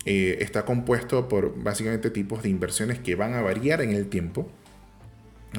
eh, 0.04 0.38
está 0.40 0.64
compuesto 0.64 1.28
por 1.28 1.60
básicamente 1.62 2.08
tipos 2.10 2.42
de 2.44 2.48
inversiones 2.48 3.00
que 3.00 3.14
van 3.16 3.34
a 3.34 3.42
variar 3.42 3.82
en 3.82 3.90
el 3.90 4.06
tiempo. 4.08 4.48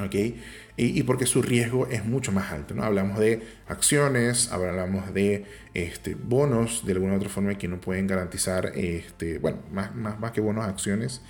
¿okay? 0.02 0.42
Y, 0.76 1.02
porque 1.04 1.26
su 1.26 1.40
riesgo 1.40 1.86
es 1.86 2.04
mucho 2.04 2.32
más 2.32 2.52
alto. 2.52 2.74
¿no? 2.74 2.82
Hablamos 2.82 3.18
de 3.18 3.42
acciones, 3.68 4.50
hablamos 4.50 5.14
de 5.14 5.44
este, 5.72 6.16
bonos 6.16 6.84
de 6.84 6.92
alguna 6.92 7.14
otra 7.14 7.28
forma 7.28 7.56
que 7.56 7.68
no 7.68 7.80
pueden 7.80 8.06
garantizar, 8.06 8.72
este, 8.74 9.38
bueno, 9.38 9.58
más, 9.72 9.94
más, 9.94 10.18
más 10.18 10.32
que 10.32 10.40
bonos, 10.40 10.64
acciones, 10.64 11.22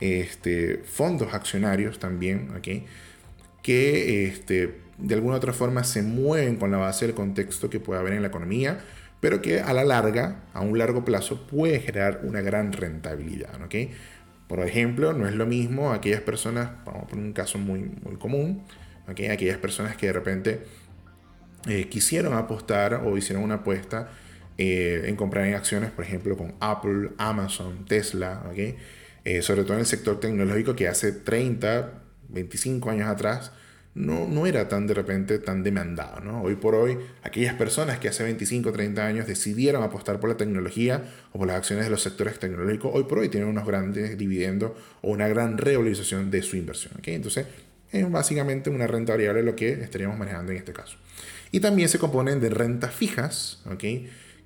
este, 0.00 0.82
fondos 0.84 1.34
accionarios 1.34 1.98
también, 1.98 2.54
¿okay? 2.56 2.86
que 3.62 4.26
este, 4.26 4.78
de 4.98 5.14
alguna 5.14 5.36
otra 5.36 5.52
forma 5.52 5.82
se 5.82 6.02
mueven 6.02 6.56
con 6.56 6.70
la 6.70 6.78
base 6.78 7.06
del 7.06 7.14
contexto 7.14 7.70
que 7.70 7.80
puede 7.80 8.00
haber 8.00 8.12
en 8.12 8.22
la 8.22 8.28
economía, 8.28 8.80
pero 9.20 9.42
que 9.42 9.60
a 9.60 9.72
la 9.72 9.84
larga, 9.84 10.44
a 10.52 10.60
un 10.60 10.78
largo 10.78 11.04
plazo, 11.04 11.46
puede 11.48 11.80
generar 11.80 12.20
una 12.22 12.40
gran 12.40 12.72
rentabilidad. 12.72 13.60
¿okay? 13.64 13.90
Por 14.46 14.60
ejemplo, 14.60 15.12
no 15.12 15.26
es 15.26 15.34
lo 15.34 15.46
mismo 15.46 15.92
aquellas 15.92 16.20
personas, 16.20 16.70
vamos 16.84 17.04
a 17.04 17.06
poner 17.08 17.24
un 17.24 17.32
caso 17.32 17.58
muy, 17.58 17.90
muy 18.04 18.16
común, 18.16 18.62
aquellas 19.12 19.58
personas 19.58 19.96
que 19.96 20.06
de 20.06 20.12
repente 20.12 20.60
eh, 21.68 21.88
quisieron 21.88 22.34
apostar 22.34 23.02
o 23.04 23.16
hicieron 23.16 23.44
una 23.44 23.56
apuesta 23.56 24.10
eh, 24.58 25.04
en 25.06 25.16
comprar 25.16 25.46
en 25.46 25.54
acciones, 25.54 25.90
por 25.90 26.04
ejemplo, 26.04 26.36
con 26.36 26.54
Apple, 26.60 27.10
Amazon, 27.18 27.84
Tesla, 27.86 28.42
eh, 29.24 29.42
sobre 29.42 29.62
todo 29.62 29.74
en 29.74 29.80
el 29.80 29.86
sector 29.86 30.18
tecnológico 30.20 30.74
que 30.74 30.88
hace 30.88 31.12
30, 31.12 31.92
25 32.28 32.90
años 32.90 33.08
atrás 33.08 33.52
no, 33.94 34.26
no 34.26 34.46
era 34.46 34.68
tan 34.68 34.86
de 34.86 34.94
repente 34.94 35.38
tan 35.38 35.62
demandado. 35.62 36.20
¿no? 36.20 36.42
Hoy 36.42 36.56
por 36.56 36.74
hoy, 36.74 36.98
aquellas 37.22 37.54
personas 37.54 37.98
que 37.98 38.08
hace 38.08 38.24
25, 38.24 38.72
30 38.72 39.06
años 39.06 39.26
decidieron 39.26 39.82
apostar 39.82 40.18
por 40.18 40.30
la 40.30 40.36
tecnología 40.36 41.04
o 41.32 41.38
por 41.38 41.46
las 41.46 41.56
acciones 41.56 41.84
de 41.84 41.90
los 41.90 42.02
sectores 42.02 42.38
tecnológicos, 42.38 42.90
hoy 42.94 43.04
por 43.04 43.18
hoy 43.18 43.28
tienen 43.28 43.48
unos 43.48 43.66
grandes 43.66 44.16
dividendos 44.16 44.72
o 45.02 45.10
una 45.10 45.28
gran 45.28 45.58
revalorización 45.58 46.30
de 46.30 46.42
su 46.42 46.56
inversión. 46.56 46.94
Entonces, 47.04 47.46
es 47.92 48.10
básicamente 48.10 48.70
una 48.70 48.86
renta 48.86 49.12
variable 49.12 49.42
lo 49.42 49.54
que 49.54 49.72
estaríamos 49.72 50.18
manejando 50.18 50.50
en 50.52 50.58
este 50.58 50.72
caso. 50.72 50.96
Y 51.50 51.60
también 51.60 51.88
se 51.88 51.98
componen 51.98 52.40
de 52.40 52.48
rentas 52.48 52.94
fijas, 52.94 53.62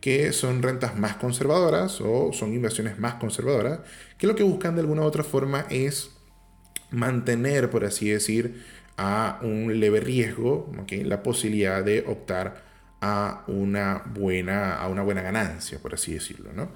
que 0.01 0.33
son 0.33 0.63
rentas 0.63 0.97
más 0.99 1.17
conservadoras 1.17 2.01
o 2.01 2.33
son 2.33 2.53
inversiones 2.53 2.99
más 2.99 3.15
conservadoras, 3.15 3.81
que 4.19 4.27
lo 4.27 4.35
que 4.35 4.43
buscan 4.43 4.75
de 4.75 4.81
alguna 4.81 5.03
u 5.03 5.05
otra 5.05 5.23
forma 5.23 5.67
es 5.71 6.11
mantener, 6.91 7.71
por 7.71 7.85
así 7.85 8.11
decir, 8.11 8.63
a 8.97 9.39
un 9.43 9.79
leve 9.79 10.01
riesgo, 10.01 10.73
la 10.91 11.23
posibilidad 11.23 11.85
de 11.85 12.05
optar 12.07 12.65
a 13.01 13.45
una 13.47 14.03
buena, 14.07 14.75
a 14.77 14.89
una 14.89 15.03
buena 15.03 15.23
ganancia, 15.23 15.79
por 15.79 15.95
así 15.95 16.15
decirlo. 16.15 16.53
¿no? 16.53 16.73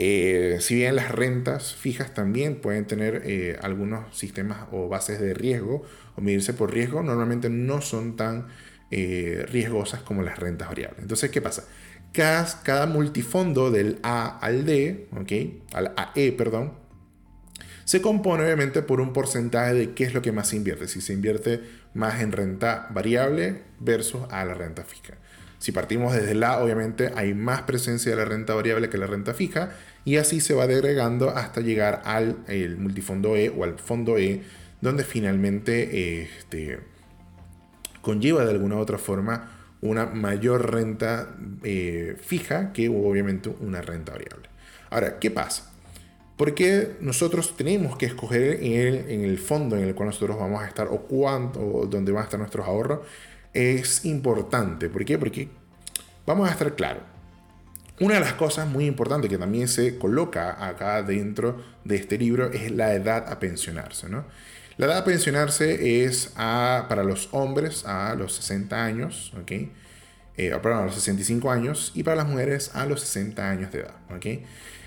Eh, 0.00 0.58
si 0.60 0.76
bien 0.76 0.94
las 0.94 1.10
rentas 1.10 1.74
fijas 1.74 2.14
también 2.14 2.60
pueden 2.60 2.86
tener 2.86 3.22
eh, 3.24 3.58
algunos 3.60 4.16
sistemas 4.16 4.68
o 4.70 4.88
bases 4.88 5.20
de 5.20 5.34
riesgo 5.34 5.82
o 6.14 6.20
medirse 6.20 6.54
por 6.54 6.72
riesgo, 6.72 7.02
normalmente 7.02 7.50
no 7.50 7.80
son 7.80 8.14
tan 8.14 8.46
eh, 8.92 9.44
riesgosas 9.48 10.02
como 10.02 10.22
las 10.22 10.38
rentas 10.38 10.68
variables. 10.68 11.00
Entonces, 11.02 11.30
¿qué 11.30 11.42
pasa? 11.42 11.64
Cada, 12.12 12.62
cada 12.62 12.86
multifondo 12.86 13.72
del 13.72 13.98
A 14.04 14.38
al 14.38 14.64
D, 14.64 15.08
¿okay? 15.20 15.62
al 15.72 15.92
AE, 15.96 16.32
perdón, 16.32 16.72
se 17.84 18.00
compone 18.00 18.44
obviamente 18.44 18.82
por 18.82 19.00
un 19.00 19.12
porcentaje 19.12 19.74
de 19.74 19.94
qué 19.94 20.04
es 20.04 20.14
lo 20.14 20.22
que 20.22 20.30
más 20.30 20.48
se 20.48 20.56
invierte. 20.56 20.86
Si 20.88 21.00
se 21.00 21.12
invierte 21.12 21.60
más 21.94 22.20
en 22.20 22.32
renta 22.32 22.86
variable 22.90 23.62
versus 23.80 24.22
a 24.30 24.44
la 24.44 24.54
renta 24.54 24.84
fija. 24.84 25.14
Si 25.58 25.72
partimos 25.72 26.14
desde 26.14 26.34
la, 26.34 26.58
obviamente 26.62 27.12
hay 27.16 27.34
más 27.34 27.62
presencia 27.62 28.12
de 28.12 28.16
la 28.16 28.24
renta 28.24 28.54
variable 28.54 28.88
que 28.88 28.98
la 28.98 29.06
renta 29.06 29.34
fija 29.34 29.70
y 30.04 30.16
así 30.16 30.40
se 30.40 30.54
va 30.54 30.66
degregando 30.66 31.30
hasta 31.30 31.60
llegar 31.60 32.02
al 32.04 32.36
el 32.46 32.76
multifondo 32.76 33.36
E 33.36 33.48
o 33.48 33.64
al 33.64 33.78
fondo 33.78 34.18
E, 34.18 34.42
donde 34.80 35.02
finalmente 35.02 36.22
este, 36.22 36.78
conlleva 38.00 38.44
de 38.44 38.52
alguna 38.52 38.76
u 38.76 38.78
otra 38.78 38.98
forma 38.98 39.50
una 39.80 40.06
mayor 40.06 40.72
renta 40.72 41.36
eh, 41.62 42.16
fija 42.20 42.72
que 42.72 42.88
obviamente 42.88 43.48
una 43.60 43.80
renta 43.80 44.12
variable. 44.12 44.48
Ahora, 44.90 45.18
¿qué 45.18 45.30
pasa? 45.30 45.72
Porque 46.36 46.96
nosotros 47.00 47.56
tenemos 47.56 47.96
que 47.96 48.06
escoger 48.06 48.62
en 48.62 48.72
el, 48.72 49.10
en 49.10 49.20
el 49.22 49.38
fondo 49.38 49.76
en 49.76 49.84
el 49.84 49.94
cual 49.94 50.08
nosotros 50.08 50.38
vamos 50.38 50.62
a 50.62 50.68
estar 50.68 50.86
o 50.86 51.02
cuánto 51.02 51.60
o 51.60 51.86
dónde 51.86 52.12
van 52.12 52.22
a 52.22 52.24
estar 52.24 52.38
nuestros 52.38 52.66
ahorros 52.66 53.00
es 53.52 54.04
importante. 54.04 54.88
¿Por 54.88 55.04
qué? 55.04 55.18
Porque 55.18 55.48
vamos 56.26 56.48
a 56.48 56.52
estar 56.52 56.74
claros. 56.74 57.02
Una 58.00 58.14
de 58.14 58.20
las 58.20 58.34
cosas 58.34 58.68
muy 58.68 58.86
importantes 58.86 59.28
que 59.28 59.38
también 59.38 59.66
se 59.66 59.98
coloca 59.98 60.64
acá 60.64 61.02
dentro 61.02 61.64
de 61.84 61.96
este 61.96 62.16
libro 62.16 62.52
es 62.52 62.70
la 62.70 62.94
edad 62.94 63.30
a 63.30 63.40
pensionarse. 63.40 64.08
¿no? 64.08 64.24
La 64.76 64.86
edad 64.86 64.98
a 64.98 65.04
pensionarse 65.04 66.04
es 66.04 66.32
para 66.36 67.02
los 67.02 67.28
hombres 67.32 67.84
a 67.84 68.14
los 68.14 68.34
60 68.34 68.84
años, 68.84 69.32
¿ok? 69.40 69.52
Eh, 70.38 70.56
perdón, 70.62 70.82
a 70.82 70.84
los 70.84 70.94
65 70.94 71.50
años 71.50 71.90
y 71.96 72.04
para 72.04 72.16
las 72.18 72.28
mujeres 72.28 72.70
a 72.74 72.86
los 72.86 73.00
60 73.00 73.50
años 73.50 73.72
de 73.72 73.80
edad. 73.80 73.96
¿ok? 74.14 74.26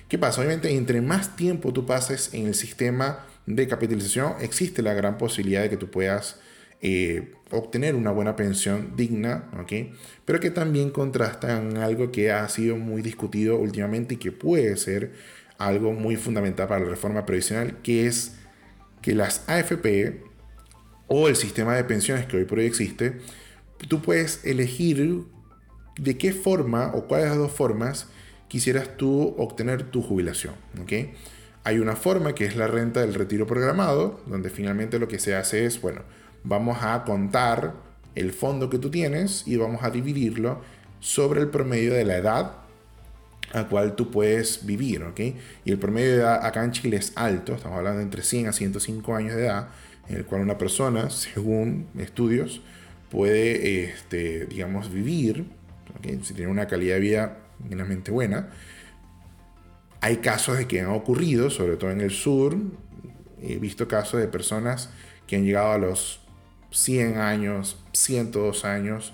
¿Qué 0.07 0.17
pasa? 0.17 0.39
Obviamente, 0.39 0.73
entre 0.73 1.01
más 1.01 1.35
tiempo 1.35 1.73
tú 1.73 1.85
pases 1.85 2.33
en 2.33 2.47
el 2.47 2.55
sistema 2.55 3.25
de 3.45 3.67
capitalización, 3.67 4.35
existe 4.39 4.81
la 4.81 4.93
gran 4.93 5.17
posibilidad 5.17 5.61
de 5.61 5.69
que 5.69 5.75
tú 5.75 5.91
puedas 5.91 6.39
eh, 6.81 7.33
obtener 7.51 7.95
una 7.95 8.11
buena 8.11 8.35
pensión 8.35 8.95
digna. 8.95 9.49
Pero 10.25 10.39
que 10.39 10.51
también 10.51 10.89
contrasta 10.89 11.57
en 11.57 11.77
algo 11.77 12.11
que 12.11 12.31
ha 12.31 12.47
sido 12.49 12.77
muy 12.77 13.01
discutido 13.01 13.57
últimamente 13.57 14.15
y 14.15 14.17
que 14.17 14.31
puede 14.31 14.77
ser 14.77 15.13
algo 15.57 15.93
muy 15.93 16.15
fundamental 16.15 16.67
para 16.67 16.83
la 16.83 16.89
reforma 16.89 17.25
previsional, 17.25 17.81
que 17.81 18.07
es 18.07 18.35
que 19.01 19.13
las 19.13 19.47
AFP 19.47 20.23
o 21.07 21.27
el 21.27 21.35
sistema 21.35 21.75
de 21.75 21.83
pensiones 21.83 22.25
que 22.25 22.37
hoy 22.37 22.45
por 22.45 22.59
hoy 22.59 22.65
existe, 22.65 23.17
tú 23.87 24.01
puedes 24.01 24.45
elegir 24.45 25.23
de 25.97 26.17
qué 26.17 26.33
forma 26.33 26.91
o 26.93 27.07
cuáles 27.07 27.29
las 27.29 27.37
dos 27.37 27.51
formas 27.51 28.07
quisieras 28.47 28.97
tú 28.97 29.35
obtener 29.37 29.83
tu 29.91 30.01
jubilación. 30.01 30.55
Hay 31.63 31.79
una 31.79 31.95
forma 31.95 32.33
que 32.33 32.45
es 32.45 32.55
la 32.55 32.67
renta 32.67 33.01
del 33.01 33.13
retiro 33.13 33.45
programado, 33.45 34.19
donde 34.25 34.49
finalmente 34.49 34.99
lo 34.99 35.07
que 35.07 35.19
se 35.19 35.35
hace 35.35 35.65
es, 35.65 35.79
bueno, 35.79 36.01
vamos 36.43 36.79
a 36.81 37.03
contar 37.03 37.73
el 38.15 38.31
fondo 38.31 38.69
que 38.69 38.77
tú 38.77 38.89
tienes 38.89 39.47
y 39.47 39.57
vamos 39.57 39.83
a 39.83 39.89
dividirlo 39.89 40.61
sobre 40.99 41.41
el 41.41 41.49
promedio 41.49 41.93
de 41.93 42.05
la 42.05 42.17
edad 42.17 42.51
a 43.53 43.67
cual 43.67 43.95
tú 43.95 44.11
puedes 44.11 44.65
vivir, 44.65 45.03
¿ok? 45.03 45.19
Y 45.65 45.71
el 45.71 45.77
promedio 45.77 46.11
de 46.11 46.17
edad 46.17 46.45
acá 46.45 46.63
en 46.63 46.71
Chile 46.71 46.97
es 46.97 47.11
alto, 47.15 47.53
estamos 47.53 47.77
hablando 47.77 47.99
de 47.99 48.05
entre 48.05 48.23
100 48.23 48.47
a 48.47 48.53
105 48.53 49.15
años 49.15 49.35
de 49.35 49.45
edad, 49.45 49.67
en 50.07 50.17
el 50.17 50.25
cual 50.25 50.41
una 50.41 50.57
persona, 50.57 51.09
según 51.09 51.87
estudios, 51.97 52.61
puede, 53.09 53.83
este, 53.83 54.45
digamos, 54.45 54.91
vivir, 54.91 55.45
si 56.23 56.33
tiene 56.33 56.49
una 56.49 56.67
calidad 56.67 56.95
de 56.95 57.01
vida 57.01 57.37
mínimamente 57.59 58.11
buena. 58.11 58.49
Hay 59.99 60.17
casos 60.17 60.57
de 60.57 60.67
que 60.67 60.81
han 60.81 60.87
ocurrido, 60.87 61.49
sobre 61.49 61.75
todo 61.75 61.91
en 61.91 62.01
el 62.01 62.11
sur, 62.11 62.55
he 63.41 63.57
visto 63.57 63.87
casos 63.87 64.19
de 64.19 64.27
personas 64.27 64.89
que 65.27 65.35
han 65.35 65.43
llegado 65.43 65.73
a 65.73 65.77
los 65.77 66.20
100 66.71 67.17
años, 67.17 67.77
102 67.93 68.65
años, 68.65 69.13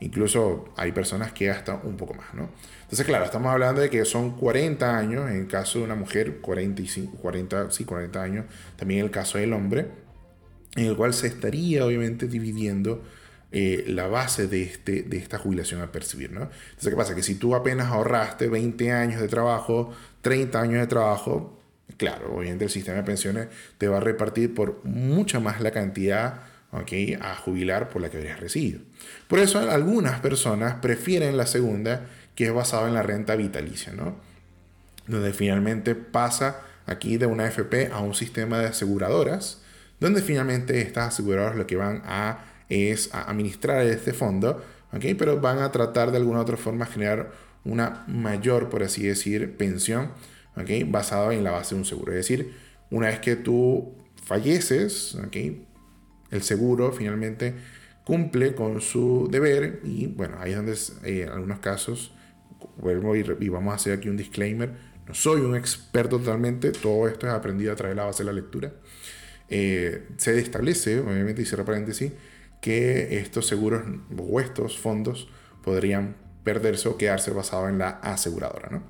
incluso 0.00 0.72
hay 0.76 0.92
personas 0.92 1.32
que 1.32 1.50
hasta 1.50 1.74
un 1.74 1.96
poco 1.96 2.14
más, 2.14 2.32
¿no? 2.34 2.48
Entonces, 2.82 3.06
claro, 3.06 3.24
estamos 3.24 3.52
hablando 3.52 3.80
de 3.80 3.90
que 3.90 4.04
son 4.04 4.36
40 4.36 4.96
años, 4.96 5.30
en 5.30 5.36
el 5.36 5.46
caso 5.46 5.78
de 5.78 5.84
una 5.84 5.94
mujer, 5.94 6.38
45, 6.40 7.18
40, 7.18 7.70
sí, 7.70 7.84
40 7.84 8.22
años, 8.22 8.46
también 8.76 9.00
en 9.00 9.06
el 9.06 9.10
caso 9.10 9.38
del 9.38 9.52
hombre, 9.52 9.88
en 10.76 10.86
el 10.86 10.96
cual 10.96 11.12
se 11.12 11.26
estaría 11.26 11.84
obviamente 11.84 12.28
dividiendo 12.28 13.02
eh, 13.50 13.84
la 13.88 14.06
base 14.06 14.46
de, 14.46 14.62
este, 14.62 15.02
de 15.02 15.16
esta 15.16 15.38
jubilación 15.38 15.80
a 15.80 15.90
percibir, 15.90 16.32
¿no? 16.32 16.42
Entonces, 16.42 16.90
¿qué 16.90 16.96
pasa? 16.96 17.14
Que 17.14 17.22
si 17.22 17.34
tú 17.34 17.54
apenas 17.54 17.88
ahorraste 17.88 18.48
20 18.48 18.92
años 18.92 19.20
de 19.20 19.28
trabajo, 19.28 19.92
30 20.22 20.60
años 20.60 20.80
de 20.80 20.86
trabajo, 20.86 21.58
claro, 21.96 22.36
obviamente 22.36 22.64
el 22.64 22.70
sistema 22.70 22.98
de 22.98 23.04
pensiones 23.04 23.48
te 23.78 23.88
va 23.88 23.96
a 23.96 24.00
repartir 24.00 24.54
por 24.54 24.84
mucha 24.84 25.40
más 25.40 25.60
la 25.60 25.70
cantidad 25.70 26.42
a 26.72 27.34
jubilar 27.36 27.88
por 27.88 28.02
la 28.02 28.10
que 28.10 28.18
habrías 28.18 28.40
recibido. 28.40 28.80
Por 29.26 29.38
eso 29.38 29.58
algunas 29.58 30.20
personas 30.20 30.76
prefieren 30.76 31.36
la 31.36 31.46
segunda, 31.46 32.06
que 32.34 32.46
es 32.46 32.52
basada 32.52 32.88
en 32.88 32.94
la 32.94 33.02
renta 33.02 33.36
vitalicia, 33.36 33.92
¿no? 33.92 34.16
donde 35.06 35.32
finalmente 35.32 35.94
pasa 35.94 36.60
aquí 36.86 37.16
de 37.16 37.26
una 37.26 37.46
FP 37.46 37.90
a 37.92 38.00
un 38.00 38.14
sistema 38.14 38.58
de 38.60 38.66
aseguradoras, 38.66 39.62
donde 40.00 40.22
finalmente 40.22 40.80
estas 40.80 41.14
aseguradoras 41.14 41.56
lo 41.56 41.66
que 41.66 41.76
van 41.76 42.02
a 42.04 42.44
es 42.68 43.12
administrar 43.14 43.84
este 43.86 44.12
fondo, 44.12 44.62
¿okay? 44.92 45.14
pero 45.14 45.40
van 45.40 45.58
a 45.58 45.72
tratar 45.72 46.10
de 46.10 46.18
alguna 46.18 46.40
otra 46.40 46.56
forma 46.56 46.86
generar 46.86 47.32
una 47.64 48.04
mayor, 48.06 48.68
por 48.68 48.82
así 48.82 49.06
decir, 49.06 49.56
pensión 49.56 50.12
¿okay? 50.56 50.84
basada 50.84 51.32
en 51.34 51.42
la 51.42 51.50
base 51.50 51.74
de 51.74 51.80
un 51.80 51.86
seguro. 51.86 52.12
Es 52.12 52.18
decir, 52.18 52.54
una 52.90 53.08
vez 53.08 53.20
que 53.20 53.36
tú 53.36 53.94
falleces, 54.22 55.16
¿okay? 55.26 55.66
El 56.30 56.42
seguro 56.42 56.92
finalmente 56.92 57.54
cumple 58.04 58.54
con 58.54 58.80
su 58.80 59.28
deber 59.30 59.80
y 59.84 60.06
bueno, 60.06 60.36
ahí 60.40 60.52
es 60.52 60.56
donde 60.56 60.72
eh, 61.04 61.22
en 61.24 61.28
algunos 61.28 61.58
casos, 61.58 62.12
vuelvo 62.78 63.14
y, 63.16 63.24
y, 63.40 63.48
vamos 63.48 63.72
a 63.72 63.76
hacer 63.76 63.92
aquí 63.92 64.08
un 64.08 64.16
disclaimer, 64.16 64.70
no 65.06 65.14
soy 65.14 65.40
un 65.40 65.56
experto 65.56 66.18
totalmente, 66.18 66.72
todo 66.72 67.08
esto 67.08 67.26
es 67.26 67.32
aprendido 67.32 67.72
a 67.72 67.76
través 67.76 67.94
de 67.94 68.00
la 68.00 68.06
base 68.06 68.22
de 68.22 68.26
la 68.26 68.32
lectura. 68.32 68.72
Eh, 69.48 70.06
se 70.18 70.38
establece, 70.38 71.00
obviamente, 71.00 71.42
y 71.42 71.44
cierra 71.46 71.64
paréntesis, 71.64 72.12
que 72.60 73.18
estos 73.18 73.46
seguros 73.46 73.82
o 74.16 74.40
estos 74.40 74.78
fondos 74.78 75.28
podrían 75.62 76.16
perderse 76.44 76.88
o 76.88 76.96
quedarse 76.96 77.30
basados 77.30 77.70
en 77.70 77.78
la 77.78 77.88
aseguradora. 77.88 78.68
¿no? 78.70 78.82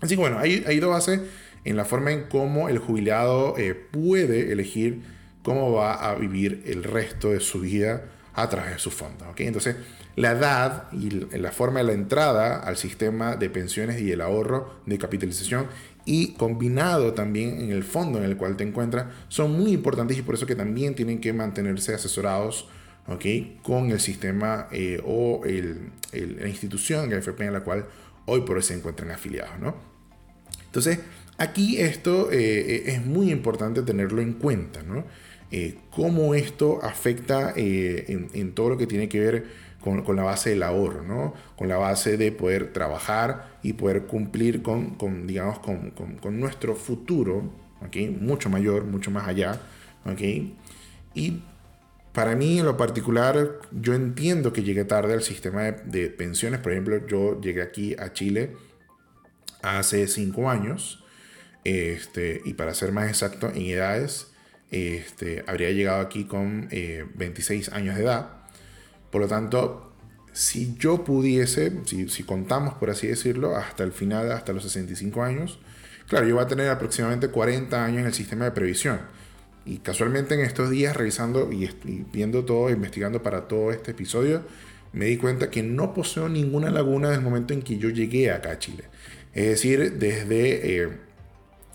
Así 0.00 0.14
que 0.14 0.20
bueno, 0.20 0.38
hay, 0.38 0.64
hay 0.66 0.80
dos 0.80 0.90
bases 0.90 1.20
en 1.64 1.76
la 1.76 1.84
forma 1.84 2.12
en 2.12 2.24
cómo 2.24 2.68
el 2.68 2.78
jubilado 2.78 3.56
eh, 3.58 3.74
puede 3.74 4.52
elegir 4.52 5.02
cómo 5.44 5.72
va 5.72 5.94
a 5.94 6.14
vivir 6.16 6.64
el 6.66 6.82
resto 6.82 7.30
de 7.30 7.38
su 7.38 7.60
vida 7.60 8.06
a 8.32 8.48
través 8.48 8.72
de 8.72 8.78
sus 8.80 8.94
fondos. 8.94 9.28
¿okay? 9.28 9.46
Entonces, 9.46 9.76
la 10.16 10.32
edad 10.32 10.90
y 10.92 11.10
la 11.10 11.52
forma 11.52 11.80
de 11.80 11.84
la 11.84 11.92
entrada 11.92 12.58
al 12.58 12.76
sistema 12.76 13.36
de 13.36 13.50
pensiones 13.50 14.00
y 14.00 14.10
el 14.10 14.22
ahorro 14.22 14.80
de 14.86 14.98
capitalización 14.98 15.66
y 16.06 16.32
combinado 16.34 17.12
también 17.12 17.60
en 17.60 17.70
el 17.70 17.84
fondo 17.84 18.18
en 18.18 18.24
el 18.24 18.36
cual 18.36 18.56
te 18.56 18.64
encuentras 18.64 19.06
son 19.28 19.52
muy 19.52 19.72
importantes 19.72 20.16
y 20.16 20.22
por 20.22 20.34
eso 20.34 20.46
que 20.46 20.56
también 20.56 20.94
tienen 20.94 21.20
que 21.20 21.32
mantenerse 21.32 21.94
asesorados 21.94 22.68
¿okay? 23.06 23.60
con 23.62 23.90
el 23.90 24.00
sistema 24.00 24.68
eh, 24.72 25.02
o 25.04 25.42
el, 25.44 25.90
la 26.12 26.48
institución, 26.48 27.10
la 27.10 27.20
en 27.44 27.52
la 27.52 27.60
cual 27.60 27.86
hoy 28.24 28.40
por 28.42 28.56
hoy 28.56 28.62
se 28.62 28.74
encuentran 28.74 29.10
afiliados. 29.10 29.58
¿no? 29.60 29.74
Entonces, 30.64 31.00
aquí 31.36 31.78
esto 31.78 32.30
eh, 32.32 32.84
es 32.86 33.04
muy 33.04 33.30
importante 33.30 33.82
tenerlo 33.82 34.22
en 34.22 34.32
cuenta. 34.32 34.82
¿no? 34.82 35.04
Eh, 35.50 35.78
cómo 35.90 36.34
esto 36.34 36.80
afecta 36.82 37.52
eh, 37.56 38.28
en, 38.32 38.54
todo 38.54 38.70
lo 38.70 38.78
que 38.78 38.86
tiene 38.86 39.08
que 39.08 39.20
ver 39.20 39.44
con, 39.80 40.04
la 40.16 40.22
base 40.22 40.50
del 40.50 40.62
ahorro, 40.62 41.02
¿no? 41.02 41.34
con 41.56 41.68
la 41.68 41.76
base 41.76 42.16
de 42.16 42.32
poder 42.32 42.72
trabajar 42.72 43.58
y 43.62 43.74
poder 43.74 44.04
cumplir 44.04 44.62
con, 44.62 45.26
digamos, 45.26 45.58
con, 45.60 46.40
nuestro 46.40 46.74
futuro, 46.74 47.50
¿okay? 47.86 48.08
mucho 48.08 48.48
mayor, 48.48 48.84
mucho 48.84 49.10
más 49.10 49.28
allá. 49.28 49.60
¿okay? 50.06 50.56
Y 51.14 51.42
para 52.12 52.34
mí 52.34 52.58
en 52.58 52.66
lo 52.66 52.76
particular, 52.76 53.60
yo 53.72 53.94
entiendo 53.94 54.52
que 54.52 54.62
llegué 54.62 54.84
tarde 54.84 55.12
al 55.12 55.22
sistema 55.22 55.62
de, 55.62 55.72
de 55.84 56.10
pensiones. 56.10 56.60
Por 56.60 56.72
ejemplo, 56.72 57.06
yo 57.06 57.40
llegué 57.40 57.62
aquí 57.62 57.94
a 57.98 58.12
Chile 58.12 58.56
hace 59.62 60.06
cinco 60.06 60.50
años. 60.50 61.04
Este, 61.64 62.42
y 62.44 62.54
para 62.54 62.74
ser 62.74 62.92
más 62.92 63.08
exacto, 63.08 63.48
en 63.48 63.62
edades, 63.62 64.33
este, 64.74 65.44
habría 65.46 65.70
llegado 65.70 66.00
aquí 66.00 66.24
con 66.24 66.68
26 66.68 67.68
eh, 67.68 67.70
años 67.74 67.94
de 67.94 68.02
edad. 68.02 68.30
Por 69.10 69.20
lo 69.20 69.28
tanto, 69.28 69.92
si 70.32 70.76
yo 70.76 71.04
pudiese, 71.04 71.72
si, 71.84 72.08
si, 72.08 72.24
contamos 72.24 72.74
por 72.74 72.90
así 72.90 73.06
decirlo, 73.06 73.54
hasta 73.56 73.84
el 73.84 73.92
final, 73.92 74.32
hasta 74.32 74.52
los 74.52 74.64
65 74.64 75.22
años, 75.22 75.60
claro, 76.08 76.26
yo 76.26 76.34
voy 76.34 76.44
a 76.44 76.48
tener 76.48 76.68
aproximadamente 76.70 77.28
40 77.28 77.84
años 77.84 78.00
en 78.00 78.06
el 78.06 78.14
sistema 78.14 78.46
de 78.46 78.50
previsión. 78.50 79.00
Y 79.64 79.78
casualmente 79.78 80.34
en 80.34 80.40
estos 80.40 80.70
días, 80.70 80.96
revisando 80.96 81.52
y, 81.52 81.70
viendo 82.12 82.44
todo, 82.44 82.68
investigando 82.68 83.22
para 83.22 83.46
todo 83.46 83.70
este 83.70 83.92
episodio, 83.92 84.42
me 84.92 85.04
di 85.04 85.16
cuenta 85.16 85.50
que 85.50 85.62
no 85.62 85.94
poseo 85.94 86.28
ninguna 86.28 86.70
laguna 86.70 87.08
desde 87.08 87.20
el 87.20 87.24
momento 87.24 87.54
en 87.54 87.62
que 87.62 87.78
yo 87.78 87.90
llegué 87.90 88.32
acá 88.32 88.50
a 88.50 88.58
Chile. 88.58 88.84
Es 89.32 89.46
decir, 89.46 89.92
desde 89.94 90.82
eh, 90.82 90.88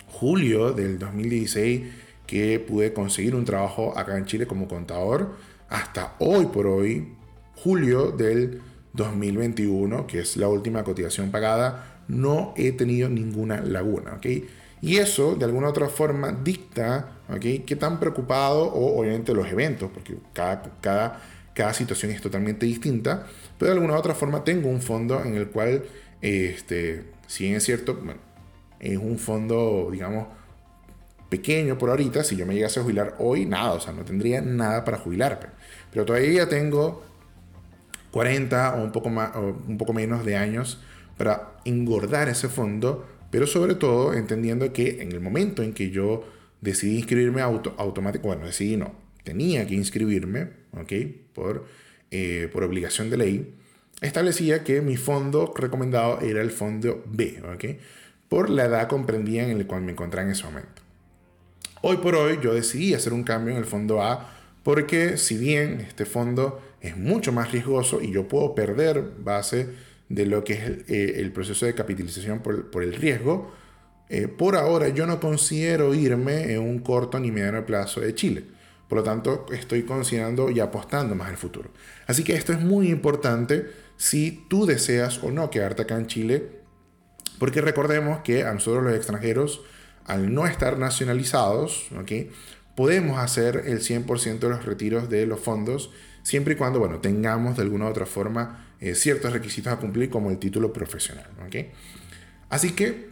julio 0.08 0.74
del 0.74 1.00
2016 1.00 2.09
que 2.30 2.60
pude 2.60 2.94
conseguir 2.94 3.34
un 3.34 3.44
trabajo 3.44 3.98
acá 3.98 4.16
en 4.16 4.26
Chile 4.26 4.46
como 4.46 4.68
contador 4.68 5.34
hasta 5.68 6.14
hoy 6.20 6.46
por 6.46 6.68
hoy, 6.68 7.16
julio 7.56 8.12
del 8.12 8.62
2021, 8.94 10.06
que 10.06 10.20
es 10.20 10.38
la 10.38 10.48
última 10.48 10.84
cotización 10.84 11.32
pagada, 11.32 12.04
no 12.08 12.54
he 12.56 12.72
tenido 12.72 13.10
ninguna 13.10 13.62
laguna. 13.62 14.14
¿okay? 14.14 14.48
Y 14.80 14.98
eso, 14.98 15.34
de 15.34 15.46
alguna 15.46 15.70
otra 15.70 15.88
forma, 15.88 16.32
dicta 16.32 17.18
¿okay? 17.36 17.60
qué 17.60 17.76
tan 17.76 18.00
preocupado, 18.00 18.66
o 18.66 19.00
obviamente 19.00 19.34
los 19.34 19.48
eventos, 19.48 19.90
porque 19.92 20.16
cada, 20.32 20.62
cada, 20.82 21.22
cada 21.56 21.74
situación 21.74 22.12
es 22.12 22.22
totalmente 22.22 22.68
distinta, 22.68 23.26
pero 23.58 23.72
de 23.72 23.78
alguna 23.80 23.98
otra 23.98 24.14
forma 24.14 24.44
tengo 24.44 24.70
un 24.70 24.84
fondo 24.84 25.24
en 25.24 25.34
el 25.34 25.48
cual, 25.48 25.84
este, 26.22 27.06
si 27.26 27.46
bien 27.46 27.56
es 27.56 27.64
cierto, 27.64 28.00
es 28.80 28.98
un 29.00 29.18
fondo, 29.18 29.90
digamos, 29.92 30.28
pequeño 31.30 31.78
por 31.78 31.90
ahorita, 31.90 32.24
si 32.24 32.36
yo 32.36 32.46
me 32.46 32.56
llegase 32.56 32.80
a 32.80 32.84
jubilar 32.84 33.16
hoy, 33.20 33.46
nada, 33.46 33.74
o 33.74 33.80
sea, 33.80 33.94
no 33.94 34.04
tendría 34.04 34.42
nada 34.42 34.84
para 34.84 34.98
jubilarme. 34.98 35.48
Pero 35.92 36.06
todavía 36.06 36.50
tengo 36.50 37.04
40 38.12 38.76
o 38.76 38.84
un 38.84 38.92
poco, 38.92 39.10
más, 39.10 39.36
o 39.36 39.56
un 39.68 39.78
poco 39.78 39.94
menos 39.94 40.26
de 40.26 40.36
años 40.36 40.82
para 41.18 41.58
engordar 41.66 42.30
ese 42.30 42.50
fondo, 42.50 43.08
pero 43.30 43.46
sobre 43.46 43.76
todo 43.76 44.14
entendiendo 44.14 44.72
que 44.74 45.02
en 45.02 45.12
el 45.12 45.20
momento 45.20 45.62
en 45.62 45.74
que 45.74 45.92
yo 45.92 46.24
decidí 46.62 46.98
inscribirme 46.98 47.42
auto, 47.42 47.76
automático, 47.78 48.28
bueno, 48.28 48.46
decidí 48.46 48.78
no, 48.78 48.96
tenía 49.24 49.68
que 49.68 49.76
inscribirme, 49.76 50.50
¿ok? 50.74 50.94
Por, 51.34 51.66
eh, 52.12 52.50
por 52.52 52.64
obligación 52.64 53.10
de 53.10 53.18
ley, 53.18 53.54
establecía 54.02 54.64
que 54.64 54.82
mi 54.82 54.98
fondo 54.98 55.54
recomendado 55.56 56.22
era 56.22 56.42
el 56.42 56.52
fondo 56.52 57.04
B, 57.06 57.42
¿ok? 57.54 57.80
Por 58.28 58.50
la 58.50 58.66
edad 58.66 58.88
comprendida 58.88 59.44
en 59.44 59.58
el 59.58 59.68
cual 59.68 59.82
me 59.82 59.92
encontraba 59.92 60.26
en 60.26 60.32
ese 60.32 60.44
momento. 60.46 60.89
Hoy 61.82 61.98
por 61.98 62.16
hoy 62.16 62.40
yo 62.42 62.54
decidí 62.54 62.94
hacer 62.94 63.14
un 63.14 63.24
cambio 63.24 63.54
en 63.54 63.60
el 63.60 63.66
fondo 63.66 64.02
A 64.02 64.30
porque 64.64 65.18
si 65.18 65.38
bien 65.38 65.80
este 65.80 66.06
fondo 66.06 66.62
es 66.82 66.98
mucho 66.98 67.32
más 67.32 67.54
riesgoso 67.54 68.02
y 68.02 68.12
yo 68.12 68.28
puedo 68.28 68.54
perder 68.54 69.02
base 69.20 69.70
de 70.10 70.26
lo 70.26 70.44
que 70.44 70.54
es 70.54 70.64
el, 70.64 70.86
eh, 70.90 71.32
proceso 71.34 71.66
de 71.66 71.74
capitalización 71.74 72.40
por, 72.40 72.84
el 72.84 72.94
riesgo, 72.94 73.54
eh, 74.10 74.28
por 74.28 74.58
ahora 74.58 74.90
yo 74.90 75.06
no 75.06 75.22
considero 75.22 75.94
irme 75.94 76.54
en 76.54 76.60
un 76.60 76.80
corto 76.80 77.18
ni 77.18 77.32
mediano 77.32 77.66
plazo 77.66 78.02
de 78.02 78.14
Chile. 78.14 78.44
Por 78.90 78.98
lo 78.98 79.04
tanto, 79.04 79.46
estoy 79.54 79.84
considerando 79.84 80.50
y 80.50 80.60
apostando 80.60 81.16
más 81.16 81.30
al 81.30 81.38
futuro. 81.38 81.70
Así 82.08 82.24
que 82.24 82.34
esto 82.34 82.52
es 82.52 82.60
muy 82.60 82.90
importante 82.90 83.68
si 83.96 84.46
tú 84.50 84.66
deseas 84.66 85.24
o 85.24 85.32
no 85.32 85.50
quedarte 85.50 85.84
acá 85.84 85.96
en 85.96 86.08
Chile, 86.08 86.50
porque 87.38 87.62
recordemos 87.62 88.20
que 88.20 88.44
a 88.44 88.54
nosotros 88.54 88.84
los 88.84 88.96
extranjeros 88.96 89.62
al 90.06 90.34
no 90.34 90.48
estar 90.48 90.78
nacionalizados, 90.78 91.88
podemos 92.76 93.20
hacer 93.20 93.64
el 93.66 93.80
100% 93.80 94.40
de 94.40 94.50
los 94.50 94.66
retiros 94.66 95.10
de 95.10 95.26
los 95.26 95.40
fondos 95.40 95.92
siempre 96.24 96.54
y 96.54 96.58
cuando 96.58 96.80
bueno, 96.80 97.00
tengamos 97.00 97.58
de 97.58 97.64
alguna 97.64 97.86
u 97.86 97.90
otra 97.90 98.06
forma 98.06 98.68
eh, 98.80 98.96
ciertos 98.96 99.34
requisitos 99.34 99.74
a 99.74 99.78
cumplir 99.78 100.10
como 100.10 100.30
el 100.30 100.38
título 100.38 100.72
profesional. 100.72 101.28
Así 102.50 102.72
que 102.72 103.10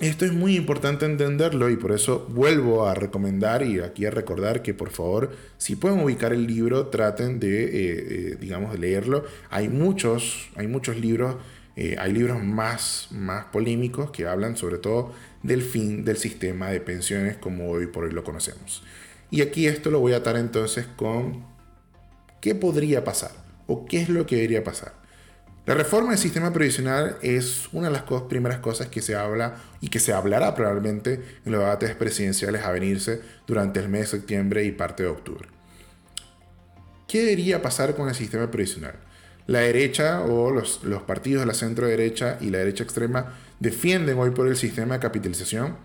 esto 0.00 0.24
es 0.24 0.32
muy 0.32 0.56
importante 0.56 1.04
entenderlo 1.04 1.68
y 1.70 1.76
por 1.76 1.92
eso 1.92 2.26
vuelvo 2.30 2.86
a 2.86 2.94
recomendar 2.94 3.62
y 3.62 3.80
aquí 3.80 4.06
a 4.06 4.10
recordar 4.10 4.62
que 4.62 4.74
por 4.74 4.90
favor, 4.90 5.30
si 5.58 5.76
pueden 5.76 6.00
ubicar 6.00 6.32
el 6.32 6.46
libro, 6.46 6.86
traten 6.88 7.38
de, 7.38 7.64
eh, 7.64 7.70
eh, 7.72 8.36
digamos, 8.40 8.78
leerlo. 8.78 9.24
Hay 9.50 9.68
muchos, 9.68 10.48
hay 10.56 10.66
muchos 10.66 10.96
libros 10.96 11.36
eh, 11.76 11.96
hay 11.98 12.12
libros 12.12 12.42
más, 12.42 13.08
más 13.10 13.46
polémicos 13.46 14.10
que 14.10 14.26
hablan 14.26 14.56
sobre 14.56 14.78
todo 14.78 15.12
del 15.42 15.62
fin 15.62 16.04
del 16.04 16.18
sistema 16.18 16.70
de 16.70 16.80
pensiones 16.80 17.36
como 17.36 17.70
hoy 17.70 17.86
por 17.86 18.04
hoy 18.04 18.12
lo 18.12 18.24
conocemos. 18.24 18.82
Y 19.30 19.40
aquí 19.40 19.66
esto 19.66 19.90
lo 19.90 20.00
voy 20.00 20.12
a 20.12 20.18
atar 20.18 20.36
entonces 20.36 20.86
con 20.96 21.44
qué 22.40 22.54
podría 22.54 23.04
pasar 23.04 23.30
o 23.66 23.86
qué 23.86 24.02
es 24.02 24.08
lo 24.08 24.26
que 24.26 24.36
debería 24.36 24.62
pasar. 24.62 24.92
La 25.64 25.74
reforma 25.74 26.10
del 26.10 26.18
sistema 26.18 26.52
previsional 26.52 27.16
es 27.22 27.68
una 27.72 27.86
de 27.86 27.92
las 27.92 28.02
primeras 28.28 28.58
cosas 28.58 28.88
que 28.88 29.00
se 29.00 29.14
habla 29.14 29.56
y 29.80 29.88
que 29.88 30.00
se 30.00 30.12
hablará 30.12 30.56
probablemente 30.56 31.22
en 31.44 31.52
los 31.52 31.60
debates 31.60 31.94
presidenciales 31.94 32.62
a 32.62 32.72
venirse 32.72 33.20
durante 33.46 33.78
el 33.78 33.88
mes 33.88 34.02
de 34.02 34.18
septiembre 34.18 34.64
y 34.64 34.72
parte 34.72 35.04
de 35.04 35.08
octubre. 35.08 35.48
¿Qué 37.06 37.20
debería 37.20 37.62
pasar 37.62 37.94
con 37.94 38.08
el 38.08 38.14
sistema 38.14 38.50
previsional? 38.50 38.96
La 39.46 39.60
derecha 39.60 40.22
o 40.22 40.50
los, 40.50 40.80
partidos 41.06 41.42
de 41.42 41.46
la 41.46 41.54
centro 41.54 41.86
derecha 41.86 42.38
y 42.40 42.50
la 42.50 42.58
derecha 42.58 42.84
extrema 42.84 43.34
defienden 43.60 44.18
hoy 44.18 44.30
por 44.30 44.48
el 44.48 44.56
sistema 44.56 44.94
de 44.94 45.00
capitalización, 45.00 45.76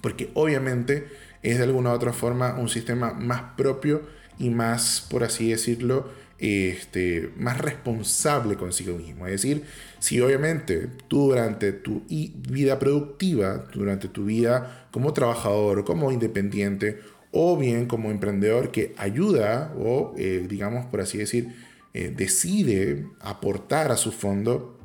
porque 0.00 0.30
obviamente 0.34 1.08
es 1.42 1.58
de 1.58 1.64
alguna 1.64 1.90
u 1.90 1.94
otra 1.94 2.12
forma 2.12 2.54
un 2.54 2.68
sistema 2.68 3.12
más 3.12 3.42
propio 3.56 4.02
y 4.38 4.50
más, 4.50 5.06
por 5.10 5.24
así 5.24 5.50
decirlo, 5.50 6.08
este, 6.38 7.30
más 7.36 7.58
responsable 7.58 8.56
consigo 8.56 8.96
mismo. 8.96 9.26
Es 9.26 9.42
decir, 9.42 9.64
si 9.98 10.20
obviamente 10.20 10.88
tú 11.08 11.28
durante 11.28 11.72
tu 11.72 12.02
vida 12.08 12.78
productiva, 12.78 13.64
durante 13.72 14.08
tu 14.08 14.26
vida 14.26 14.88
como 14.90 15.12
trabajador, 15.12 15.84
como 15.84 16.12
independiente, 16.12 17.00
o 17.32 17.56
bien 17.56 17.86
como 17.86 18.10
emprendedor 18.10 18.70
que 18.70 18.94
ayuda 18.96 19.72
o, 19.78 20.14
eh, 20.16 20.46
digamos, 20.48 20.86
por 20.86 21.00
así 21.00 21.18
decir, 21.18 21.54
eh, 21.98 22.12
decide 22.14 23.06
aportar 23.20 23.90
a 23.90 23.96
su 23.96 24.12
fondo 24.12 24.78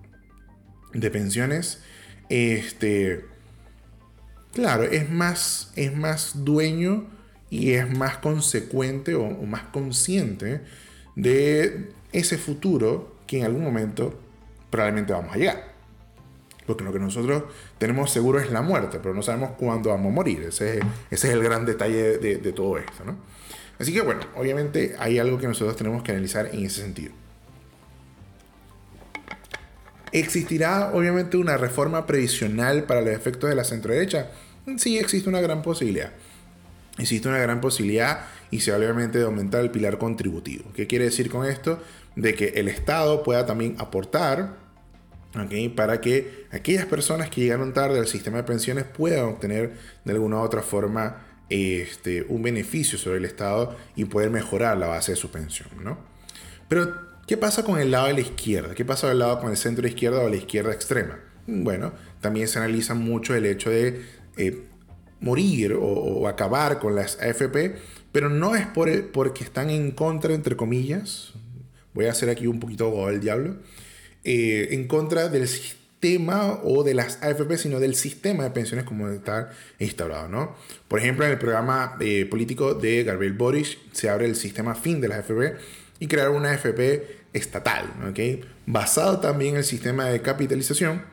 de 0.94 1.12
pensiones, 1.12 1.84
este, 2.30 3.26
claro, 4.54 4.84
es 4.84 5.10
más, 5.10 5.74
es 5.76 5.94
más 5.94 6.46
dueño 6.46 7.10
y 7.50 7.72
es 7.72 7.98
más 7.98 8.20
consecuente 8.20 9.14
o, 9.16 9.30
más 9.46 9.64
consciente 9.74 10.62
de 11.18 11.90
ese 12.14 12.38
futuro 12.38 13.18
que 13.28 13.40
en 13.40 13.46
algún 13.46 13.66
momento 13.66 14.18
probablemente 14.70 15.12
vamos 15.12 15.36
a 15.36 15.38
llegar. 15.38 15.74
Porque 16.66 16.86
lo 16.86 16.94
que 16.94 17.00
nosotros 17.00 17.44
tenemos 17.78 18.10
seguro 18.10 18.40
es 18.40 18.50
la 18.52 18.62
muerte, 18.62 19.00
pero 19.04 19.14
no 19.14 19.22
sabemos 19.22 19.52
cuándo 19.58 19.90
vamos 19.90 20.14
a 20.14 20.16
morir. 20.16 20.44
Ese 20.44 20.80
es, 21.10 21.26
el 21.26 21.44
gran 21.44 21.66
detalle 21.66 22.20
de, 22.20 22.38
de, 22.38 22.52
todo 22.54 22.78
esto. 22.78 23.04
¿no? 23.04 23.18
Así 23.82 23.94
que 23.94 24.02
bueno, 24.02 24.22
obviamente 24.36 24.96
hay 25.00 25.20
algo 25.20 25.38
que 25.38 25.48
nosotros 25.48 25.76
tenemos 25.76 26.04
que 26.04 26.12
analizar 26.12 26.48
en 26.54 26.66
ese 26.66 26.82
sentido. 26.82 27.12
¿Existirá 30.12 30.92
obviamente 30.94 31.38
una 31.38 31.58
reforma 31.58 32.06
previsional 32.06 32.84
para 32.84 33.02
los 33.02 33.12
efectos 33.12 33.50
de 33.50 33.56
la 33.56 33.64
centro-derecha? 33.64 34.30
Sí, 34.78 34.98
existe 34.98 35.30
una 35.30 35.42
gran 35.42 35.62
posibilidad 35.62 36.12
existe 36.98 37.28
una 37.28 37.40
gran 37.40 37.62
posibilidad 37.62 38.26
y 38.50 38.60
se 38.60 38.74
obviamente 38.74 39.20
de 39.20 39.26
aumentar 39.26 39.62
el 39.62 39.72
pilar 39.72 39.98
contributivo. 39.98 40.72
¿Qué 40.74 40.88
quiere 40.88 41.06
decir 41.06 41.30
con 41.30 41.46
esto? 41.46 41.82
De 42.16 42.36
que 42.36 42.50
el 42.56 42.68
Estado 42.68 43.24
pueda 43.24 43.46
también 43.46 43.76
aportar 43.80 44.60
para 45.76 46.02
que 46.02 46.48
aquellas 46.52 46.86
personas 46.86 47.30
que 47.30 47.42
llegaron 47.42 47.74
tarde 47.74 48.00
al 48.00 48.08
sistema 48.08 48.38
de 48.38 48.44
pensiones 48.44 48.84
puedan 48.84 49.26
obtener 49.26 49.74
de 50.04 50.12
alguna 50.12 50.38
u 50.38 50.40
otra 50.42 50.62
forma 50.62 51.26
este, 51.52 52.24
un 52.30 52.42
beneficio 52.42 52.98
sobre 52.98 53.18
el 53.18 53.26
Estado 53.26 53.76
y 53.98 54.06
poder 54.06 54.30
mejorar 54.30 54.78
la 54.78 54.88
base 54.88 55.12
de 55.12 55.18
su 55.18 55.32
pensión. 55.32 55.68
¿no? 55.84 55.98
Pero, 56.70 56.96
¿qué 57.28 57.36
pasa 57.36 57.64
con 57.64 57.78
el 57.78 57.92
lado 57.92 58.08
de 58.08 58.14
la 58.14 58.22
izquierda? 58.22 58.74
¿Qué 58.74 58.86
pasa 58.86 59.10
del 59.10 59.20
lado 59.20 59.40
con 59.42 59.52
el 59.52 59.58
centro 59.58 59.86
izquierda 59.86 60.22
o 60.22 60.30
la 60.30 60.38
izquierda 60.38 60.72
extrema? 60.72 61.20
Bueno, 61.48 61.94
también 62.22 62.48
se 62.48 62.60
analiza 62.60 62.94
mucho 62.94 63.36
el 63.36 63.46
hecho 63.46 63.70
de 63.70 64.02
eh, 64.38 64.64
morir 65.20 65.78
o, 65.78 66.28
acabar 66.28 66.80
con 66.80 66.96
las 66.96 67.20
AFP, 67.20 67.76
pero 68.14 68.30
no 68.30 68.56
es 68.56 68.66
por 68.68 69.12
porque 69.12 69.44
están 69.44 69.70
en 69.70 69.92
contra, 69.92 70.34
entre 70.34 70.56
comillas, 70.56 71.34
voy 71.94 72.06
a 72.06 72.12
hacer 72.12 72.30
aquí 72.30 72.48
un 72.48 72.60
poquito 72.62 73.10
el 73.10 73.20
diablo, 73.20 73.58
eh, 74.24 74.70
en 74.72 74.88
contra 74.88 75.28
del 75.28 75.48
sistema 75.48 75.81
o 76.64 76.84
de 76.84 76.94
las 76.94 77.22
AFP, 77.22 77.58
sino 77.58 77.80
del 77.80 77.96
sistema 77.96 78.44
de 78.44 78.52
pensiones 78.52 78.86
como 78.86 79.08
está 79.10 79.52
instaurado. 79.80 80.28
¿no? 80.28 80.56
Por 80.88 81.00
ejemplo, 81.00 81.26
en 81.26 81.32
el 81.32 81.38
programa 81.38 81.98
eh, 82.00 82.26
político 82.26 82.74
de 82.74 83.04
Gabriel 83.04 83.34
Boric 83.34 83.78
se 83.92 84.10
abre 84.10 84.26
el 84.26 84.36
sistema 84.36 84.76
fin 84.76 85.00
de 85.00 85.08
las 85.08 85.20
AFP 85.20 85.58
y 86.00 86.08
crear 86.08 86.30
una 86.30 86.52
AFP 86.52 87.22
estatal, 87.34 87.86
¿okay? 88.10 88.44
basado 88.66 89.20
también 89.20 89.52
en 89.52 89.58
el 89.60 89.64
sistema 89.64 90.06
de 90.06 90.22
capitalización, 90.22 91.04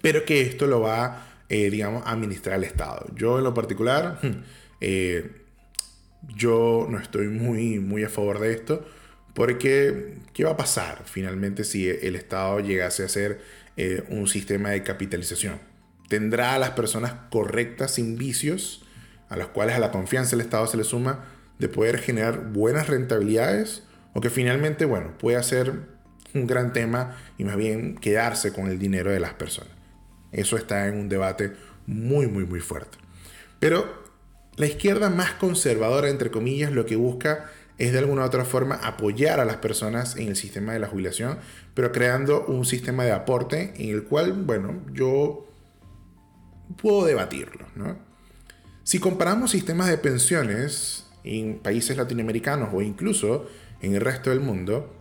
pero 0.00 0.24
que 0.24 0.40
esto 0.40 0.66
lo 0.66 0.80
va 0.80 1.24
eh, 1.50 1.70
digamos, 1.70 2.02
administrar 2.06 2.56
el 2.56 2.64
Estado. 2.64 3.06
Yo 3.14 3.38
en 3.38 3.44
lo 3.44 3.52
particular, 3.52 4.18
eh, 4.80 5.30
yo 6.34 6.86
no 6.88 6.98
estoy 6.98 7.28
muy, 7.28 7.78
muy 7.78 8.02
a 8.02 8.08
favor 8.08 8.40
de 8.40 8.52
esto, 8.52 8.84
porque 9.34 10.14
¿qué 10.32 10.44
va 10.44 10.52
a 10.52 10.56
pasar 10.56 11.02
finalmente 11.04 11.64
si 11.64 11.88
el 11.88 12.16
Estado 12.16 12.60
llegase 12.60 13.04
a 13.04 13.08
ser 13.08 13.40
eh, 13.76 14.04
un 14.08 14.26
sistema 14.26 14.70
de 14.70 14.82
capitalización? 14.82 15.60
¿Tendrá 16.08 16.54
a 16.54 16.58
las 16.58 16.70
personas 16.70 17.14
correctas, 17.30 17.92
sin 17.92 18.16
vicios, 18.16 18.84
a 19.28 19.36
las 19.36 19.48
cuales 19.48 19.76
a 19.76 19.80
la 19.80 19.90
confianza 19.90 20.32
del 20.32 20.42
Estado 20.44 20.66
se 20.66 20.76
le 20.76 20.84
suma, 20.84 21.24
de 21.58 21.68
poder 21.68 21.98
generar 21.98 22.52
buenas 22.52 22.88
rentabilidades? 22.88 23.82
¿O 24.12 24.20
que 24.20 24.30
finalmente, 24.30 24.84
bueno, 24.84 25.16
puede 25.18 25.42
ser 25.42 25.72
un 26.34 26.46
gran 26.46 26.72
tema 26.72 27.16
y 27.38 27.44
más 27.44 27.56
bien 27.56 27.96
quedarse 27.96 28.52
con 28.52 28.68
el 28.68 28.78
dinero 28.78 29.10
de 29.10 29.20
las 29.20 29.34
personas? 29.34 29.72
Eso 30.30 30.56
está 30.56 30.88
en 30.88 30.96
un 30.96 31.08
debate 31.08 31.52
muy, 31.86 32.26
muy, 32.26 32.44
muy 32.44 32.60
fuerte. 32.60 32.98
Pero 33.60 34.04
la 34.56 34.66
izquierda 34.66 35.10
más 35.10 35.32
conservadora, 35.32 36.08
entre 36.08 36.30
comillas, 36.30 36.70
lo 36.72 36.86
que 36.86 36.96
busca 36.96 37.50
es 37.78 37.92
de 37.92 37.98
alguna 37.98 38.22
u 38.22 38.24
otra 38.24 38.44
forma 38.44 38.76
apoyar 38.76 39.40
a 39.40 39.44
las 39.44 39.56
personas 39.56 40.16
en 40.16 40.28
el 40.28 40.36
sistema 40.36 40.72
de 40.72 40.78
la 40.78 40.86
jubilación, 40.86 41.38
pero 41.74 41.92
creando 41.92 42.44
un 42.46 42.64
sistema 42.64 43.04
de 43.04 43.12
aporte 43.12 43.74
en 43.76 43.90
el 43.90 44.04
cual, 44.04 44.32
bueno, 44.32 44.82
yo 44.92 45.48
puedo 46.80 47.04
debatirlo. 47.04 47.66
Si 48.84 48.98
comparamos 48.98 49.50
sistemas 49.50 49.88
de 49.88 49.98
pensiones 49.98 51.06
en 51.24 51.58
países 51.58 51.96
latinoamericanos 51.96 52.68
o 52.72 52.82
incluso 52.82 53.46
en 53.80 53.94
el 53.94 54.00
resto 54.00 54.30
del 54.30 54.40
mundo, 54.40 54.94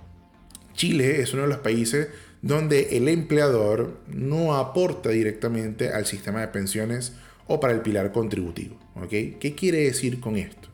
Chile 0.74 1.22
es 1.22 1.34
uno 1.34 1.44
de 1.44 1.50
los 1.50 1.60
países 1.60 2.08
donde 2.42 2.98
el 2.98 3.08
empleador 3.08 4.02
no 4.08 4.56
aporta 4.56 5.10
directamente 5.10 5.90
al 5.90 6.06
sistema 6.06 6.42
de 6.42 6.48
pensiones 6.48 7.14
o 7.48 7.60
para 7.60 7.74
el 7.74 7.82
pilar 7.82 8.12
contributivo. 8.12 8.80
¿Qué 9.10 9.56
quiere 9.56 9.84
decir 9.84 10.20
con 10.20 10.38
esto? 10.38 10.73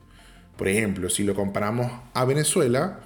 Por 0.60 0.68
ejemplo, 0.68 1.10
si 1.10 1.24
lo 1.24 1.36
comparamos 1.36 1.90
a 2.14 2.26
Venezuela, 2.26 3.00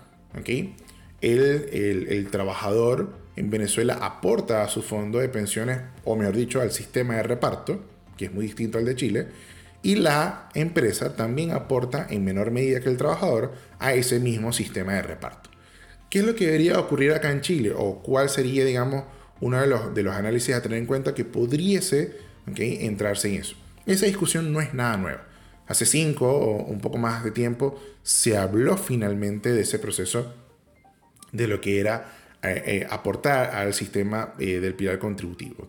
el, 1.22 2.28
trabajador 2.32 3.14
en 3.36 3.52
Venezuela 3.52 3.94
aporta 4.02 4.64
a 4.64 4.70
su 4.70 4.82
fondo 4.82 5.20
de 5.20 5.30
pensiones, 5.30 5.80
o 6.04 6.16
mejor 6.16 6.36
dicho, 6.36 6.62
al 6.62 6.72
sistema 6.72 7.18
de 7.18 7.22
reparto, 7.22 7.80
que 8.18 8.26
es 8.26 8.34
muy 8.34 8.46
distinto 8.46 8.80
al 8.80 8.86
de 8.86 8.96
Chile, 8.96 9.28
y 9.84 9.98
la 9.98 10.50
empresa 10.56 11.16
también 11.16 11.52
aporta 11.52 12.08
en 12.10 12.26
menor 12.26 12.50
medida 12.50 12.80
que 12.80 12.90
el 12.90 12.98
trabajador 12.98 13.54
a 13.78 13.94
ese 13.94 14.20
mismo 14.20 14.52
sistema 14.52 14.94
de 14.94 15.04
reparto. 15.04 15.52
¿Qué 16.10 16.20
es 16.20 16.26
lo 16.26 16.34
que 16.34 16.48
debería 16.48 16.80
ocurrir 16.80 17.12
acá 17.12 17.30
en 17.30 17.42
Chile? 17.42 17.72
¿O 17.78 18.02
cuál 18.02 18.30
sería, 18.30 18.66
digamos, 18.66 19.04
uno 19.42 19.62
de 19.62 20.02
los, 20.02 20.16
análisis 20.16 20.56
a 20.56 20.64
tener 20.64 20.80
en 20.80 20.88
cuenta 20.88 21.14
que 21.14 21.24
pudiese 21.24 22.18
entrarse 22.48 23.28
en 23.28 23.42
eso? 23.42 23.56
Esa 23.86 24.08
discusión 24.08 24.52
no 24.52 24.60
es 24.60 24.74
nada 24.74 24.98
nueva. 24.98 25.33
Hace 25.68 25.86
cinco 25.86 26.30
o 26.30 26.64
un 26.66 26.80
poco 26.80 26.98
más 26.98 27.24
de 27.24 27.32
tiempo 27.32 27.82
se 28.02 28.38
habló 28.38 28.78
finalmente 28.78 29.52
de 29.52 29.62
ese 29.62 29.80
proceso 29.80 30.34
de 31.32 31.48
lo 31.48 31.62
que 31.62 31.80
era 31.80 32.14
eh, 32.44 32.62
eh, 32.66 32.88
aportar 32.90 33.56
al 33.56 33.74
sistema 33.74 34.34
eh, 34.40 34.60
del 34.60 34.74
pilar 34.74 35.00
contributivo. 35.00 35.68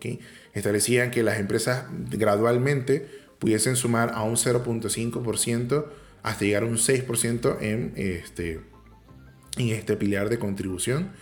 Establecían 0.53 1.13
que 1.13 1.23
las 1.23 1.39
empresas 1.39 1.85
gradualmente 2.11 3.09
pudiesen 3.39 3.77
sumar 3.77 4.11
a 4.15 4.23
un 4.25 4.35
0.5% 4.35 5.87
hasta 6.25 6.45
llegar 6.45 6.65
a 6.65 6.67
un 6.67 6.77
6% 6.77 7.59
en 7.61 7.93
este, 7.97 8.61
en 9.57 9.69
este 9.69 9.97
pilar 9.97 10.29
de 10.29 10.39
contribución 10.39 11.13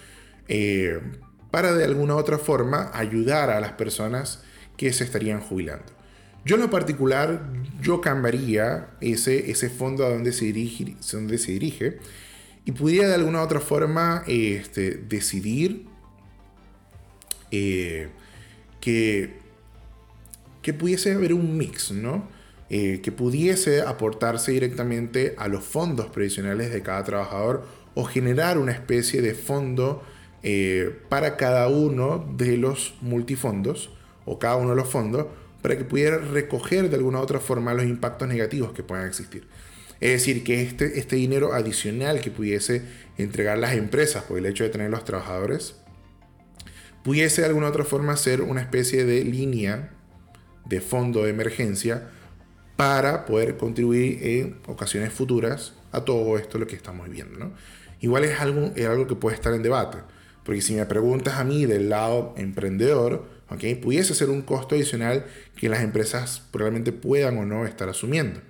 para 1.51 1.75
de 1.75 1.85
alguna 1.85 2.15
u 2.15 2.19
otra 2.19 2.39
forma 2.39 2.91
ayudar 2.95 3.51
a 3.51 3.61
las 3.61 3.73
personas 3.73 4.43
que 4.77 4.93
se 4.93 5.05
estarían 5.05 5.41
jubilando. 5.41 5.93
Yo 6.45 6.57
en 6.57 6.63
lo 6.63 6.71
particular, 6.71 7.53
yo 7.81 8.01
cambiaría 8.01 8.89
ese, 9.01 9.51
ese 9.51 9.71
fondo 9.71 10.05
a 10.05 10.11
donde 10.11 10.33
se 10.33 10.47
dirige, 10.47 10.97
donde 11.13 11.39
se 11.39 11.53
dirige 11.53 11.99
y 12.65 12.73
pudiera 12.73 13.09
de 13.09 13.15
alguna 13.15 13.41
u 13.41 13.45
otra 13.45 13.61
forma 13.61 14.25
este, 14.27 14.95
decidir 14.95 15.87
eh, 17.51 18.09
que, 18.81 19.35
que 20.63 20.73
pudiese 20.73 21.13
haber 21.13 21.35
un 21.35 21.57
mix, 21.57 21.93
¿no? 21.93 22.29
Eh, 22.71 23.01
que 23.03 23.13
pudiese 23.13 23.83
aportarse 23.83 24.53
directamente 24.53 25.35
a 25.37 25.47
los 25.47 25.63
fondos 25.63 26.07
previsionales 26.07 26.73
de 26.73 26.83
cada 26.83 27.05
trabajador 27.05 27.67
o 27.95 28.05
generar 28.05 28.57
una 28.57 28.73
especie 28.73 29.21
de 29.21 29.35
fondo 29.35 30.03
eh, 30.43 30.91
para 31.11 31.37
cada 31.37 31.69
uno 31.69 32.27
de 32.35 32.57
los 32.57 32.95
multifondos 33.03 33.91
o 34.25 34.39
cada 34.39 34.57
uno 34.57 34.71
de 34.71 34.77
los 34.77 34.89
fondos 34.89 35.27
para 35.63 35.79
que 35.79 35.85
pudiera 35.85 36.19
recoger 36.19 36.91
de 36.91 36.97
alguna 36.97 37.21
otra 37.21 37.41
forma 37.41 37.73
los 37.73 37.87
impactos 37.87 38.29
negativos 38.29 38.73
que 38.73 38.83
puedan 38.83 39.07
existir. 39.07 39.47
Es 40.01 40.11
decir, 40.13 40.43
que 40.43 40.63
este, 40.63 40.99
este 40.99 41.17
dinero 41.17 41.55
adicional 41.55 42.21
que 42.21 42.31
pudiese 42.31 42.83
entregar 43.17 43.59
las 43.59 43.75
empresas 43.75 44.25
por 44.25 44.39
el 44.39 44.47
hecho 44.47 44.65
de 44.65 44.71
tener 44.71 44.91
los 44.91 45.05
trabajadores, 45.05 45.77
pudiese 47.05 47.43
de 47.43 47.47
alguna 47.47 47.69
otra 47.69 47.85
forma 47.85 48.17
ser 48.17 48.43
una 48.43 48.61
especie 48.61 49.05
de 49.05 49.25
línea 49.25 49.91
de 50.65 50.81
fondo 50.81 51.23
de 51.23 51.31
emergencia 51.31 52.11
para 52.77 53.25
poder 53.25 53.57
contribuir 53.57 54.19
en 54.23 54.59
ocasiones 54.67 55.13
futuras 55.13 55.75
a 55.93 56.05
todo 56.05 56.37
esto 56.37 56.59
lo 56.59 56.67
que 56.67 56.75
estamos 56.75 57.09
viendo. 57.09 57.39
¿no? 57.39 57.53
igual 58.03 58.25
es 58.25 58.39
algo, 58.41 58.73
es 58.77 58.87
algo 58.87 59.07
que 59.07 59.15
puede 59.15 59.37
estar 59.37 59.55
en 59.55 59.63
debate. 59.63 59.99
Porque 60.45 60.61
si 60.61 60.75
me 60.75 60.85
preguntas 60.85 61.35
a 61.39 61.45
mí 61.45 61.65
del 61.65 61.89
lado 61.89 62.35
emprendedor, 62.37 63.25
pudiese 63.81 64.15
ser 64.15 64.31
un 64.31 64.43
costo 64.43 64.75
adicional 64.75 65.27
que 65.57 65.69
las 65.69 65.83
empresas 65.83 66.43
probablemente 66.51 66.93
puedan 66.93 67.39
o 67.39 67.45
no 67.47 67.67
estar 67.67 67.89
asumiendo. 67.89 68.41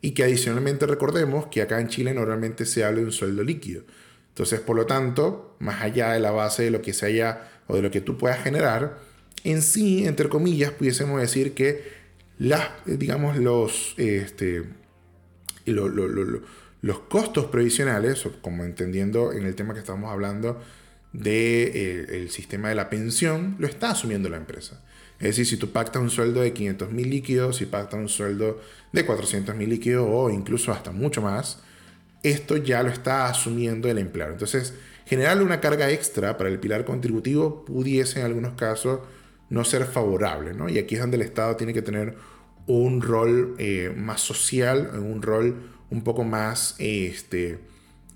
y 0.00 0.12
que 0.12 0.22
adicionalmente 0.22 0.86
recordemos 0.86 1.48
que 1.48 1.60
acá 1.60 1.80
en 1.80 1.88
Chile 1.88 2.14
normalmente 2.14 2.66
se 2.66 2.84
habla 2.84 3.00
de 3.00 3.06
un 3.06 3.12
sueldo 3.12 3.42
líquido. 3.42 3.82
Entonces, 4.28 4.60
por 4.60 4.76
lo 4.76 4.86
tanto, 4.86 5.56
más 5.58 5.82
allá 5.82 6.12
de 6.12 6.20
la 6.20 6.30
base 6.30 6.62
de 6.62 6.70
lo 6.70 6.80
que 6.80 6.92
se 6.92 7.06
haya 7.06 7.50
o 7.66 7.74
de 7.74 7.82
lo 7.82 7.90
que 7.90 8.00
tú 8.00 8.16
puedas 8.16 8.40
generar, 8.40 8.98
en 9.42 9.60
sí, 9.60 10.06
entre 10.06 10.28
comillas, 10.28 10.70
pudiésemos 10.70 11.20
decir 11.20 11.52
que 11.52 11.82
las, 12.38 12.68
digamos, 12.86 13.36
los, 13.38 13.94
este, 13.96 14.62
los 15.66 16.98
costos 17.08 17.46
previsionales, 17.46 18.24
como 18.40 18.64
entendiendo 18.64 19.32
en 19.32 19.44
el 19.44 19.56
tema 19.56 19.74
que 19.74 19.80
estamos 19.80 20.12
hablando 20.12 20.62
del 21.18 21.24
de, 21.24 22.24
eh, 22.24 22.28
sistema 22.28 22.68
de 22.68 22.74
la 22.74 22.88
pensión, 22.88 23.56
lo 23.58 23.66
está 23.66 23.90
asumiendo 23.90 24.28
la 24.28 24.36
empresa. 24.36 24.80
Es 25.18 25.28
decir, 25.28 25.46
si 25.46 25.56
tú 25.56 25.72
pactas 25.72 26.00
un 26.00 26.10
sueldo 26.10 26.40
de 26.40 26.52
500 26.52 26.92
mil 26.92 27.10
líquidos, 27.10 27.56
si 27.56 27.66
pactas 27.66 27.98
un 27.98 28.08
sueldo 28.08 28.60
de 28.92 29.04
400 29.04 29.54
mil 29.56 29.68
líquidos 29.68 30.06
o 30.08 30.30
incluso 30.30 30.70
hasta 30.70 30.92
mucho 30.92 31.20
más, 31.20 31.60
esto 32.22 32.56
ya 32.56 32.82
lo 32.82 32.90
está 32.90 33.28
asumiendo 33.28 33.88
el 33.88 33.98
empleado. 33.98 34.32
Entonces, 34.32 34.74
generarle 35.06 35.42
una 35.42 35.60
carga 35.60 35.90
extra 35.90 36.36
para 36.36 36.50
el 36.50 36.60
pilar 36.60 36.84
contributivo 36.84 37.64
pudiese 37.64 38.20
en 38.20 38.26
algunos 38.26 38.52
casos 38.52 39.00
no 39.50 39.64
ser 39.64 39.86
favorable, 39.86 40.54
¿no? 40.54 40.68
Y 40.68 40.78
aquí 40.78 40.94
es 40.94 41.00
donde 41.00 41.16
el 41.16 41.22
Estado 41.22 41.56
tiene 41.56 41.72
que 41.72 41.82
tener 41.82 42.16
un 42.66 43.00
rol 43.02 43.56
eh, 43.58 43.92
más 43.96 44.20
social, 44.20 44.90
un 44.94 45.22
rol 45.22 45.56
un 45.90 46.04
poco 46.04 46.22
más, 46.22 46.76
este, 46.78 47.58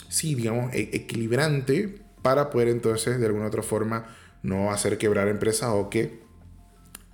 sí, 0.09 0.35
digamos, 0.35 0.73
e-, 0.75 0.91
equilibrante 0.93 2.02
para 2.23 2.51
poder 2.51 2.69
entonces 2.69 3.19
de 3.19 3.27
alguna 3.27 3.47
otra 3.47 3.63
forma 3.63 4.07
no 4.43 4.73
hacer 4.73 4.99
quebrar 4.99 5.29
empresas 5.29 5.71
o 5.73 5.91
que 5.91 6.21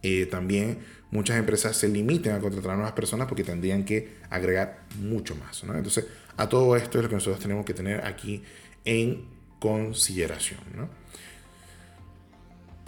eh, 0.03 0.27
también 0.27 0.79
muchas 1.11 1.39
empresas 1.39 1.77
se 1.77 1.89
limiten 1.89 2.33
a 2.33 2.41
contratar 2.41 2.73
a 2.73 2.75
nuevas 2.77 2.93
personas 2.93 3.27
porque 3.27 3.45
tendrían 3.45 3.85
que 3.85 4.17
agregar 4.31 4.85
mucho 5.01 5.35
más. 5.37 5.65
¿no? 5.65 5.75
Entonces, 5.75 6.07
a 6.37 6.49
todo 6.49 6.77
esto 6.77 6.99
es 6.99 7.05
lo 7.05 7.09
que 7.09 7.17
nosotros 7.17 7.41
tenemos 7.41 7.65
que 7.65 7.75
tener 7.75 8.05
aquí 8.05 8.43
en 8.85 9.25
consideración. 9.59 10.61
¿no? 10.75 10.89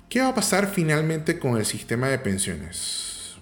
¿Qué 0.09 0.21
va 0.21 0.29
a 0.29 0.35
pasar 0.35 0.69
finalmente 0.69 1.39
con 1.39 1.57
el 1.57 1.65
sistema 1.65 2.09
de 2.09 2.19
pensiones? 2.19 3.37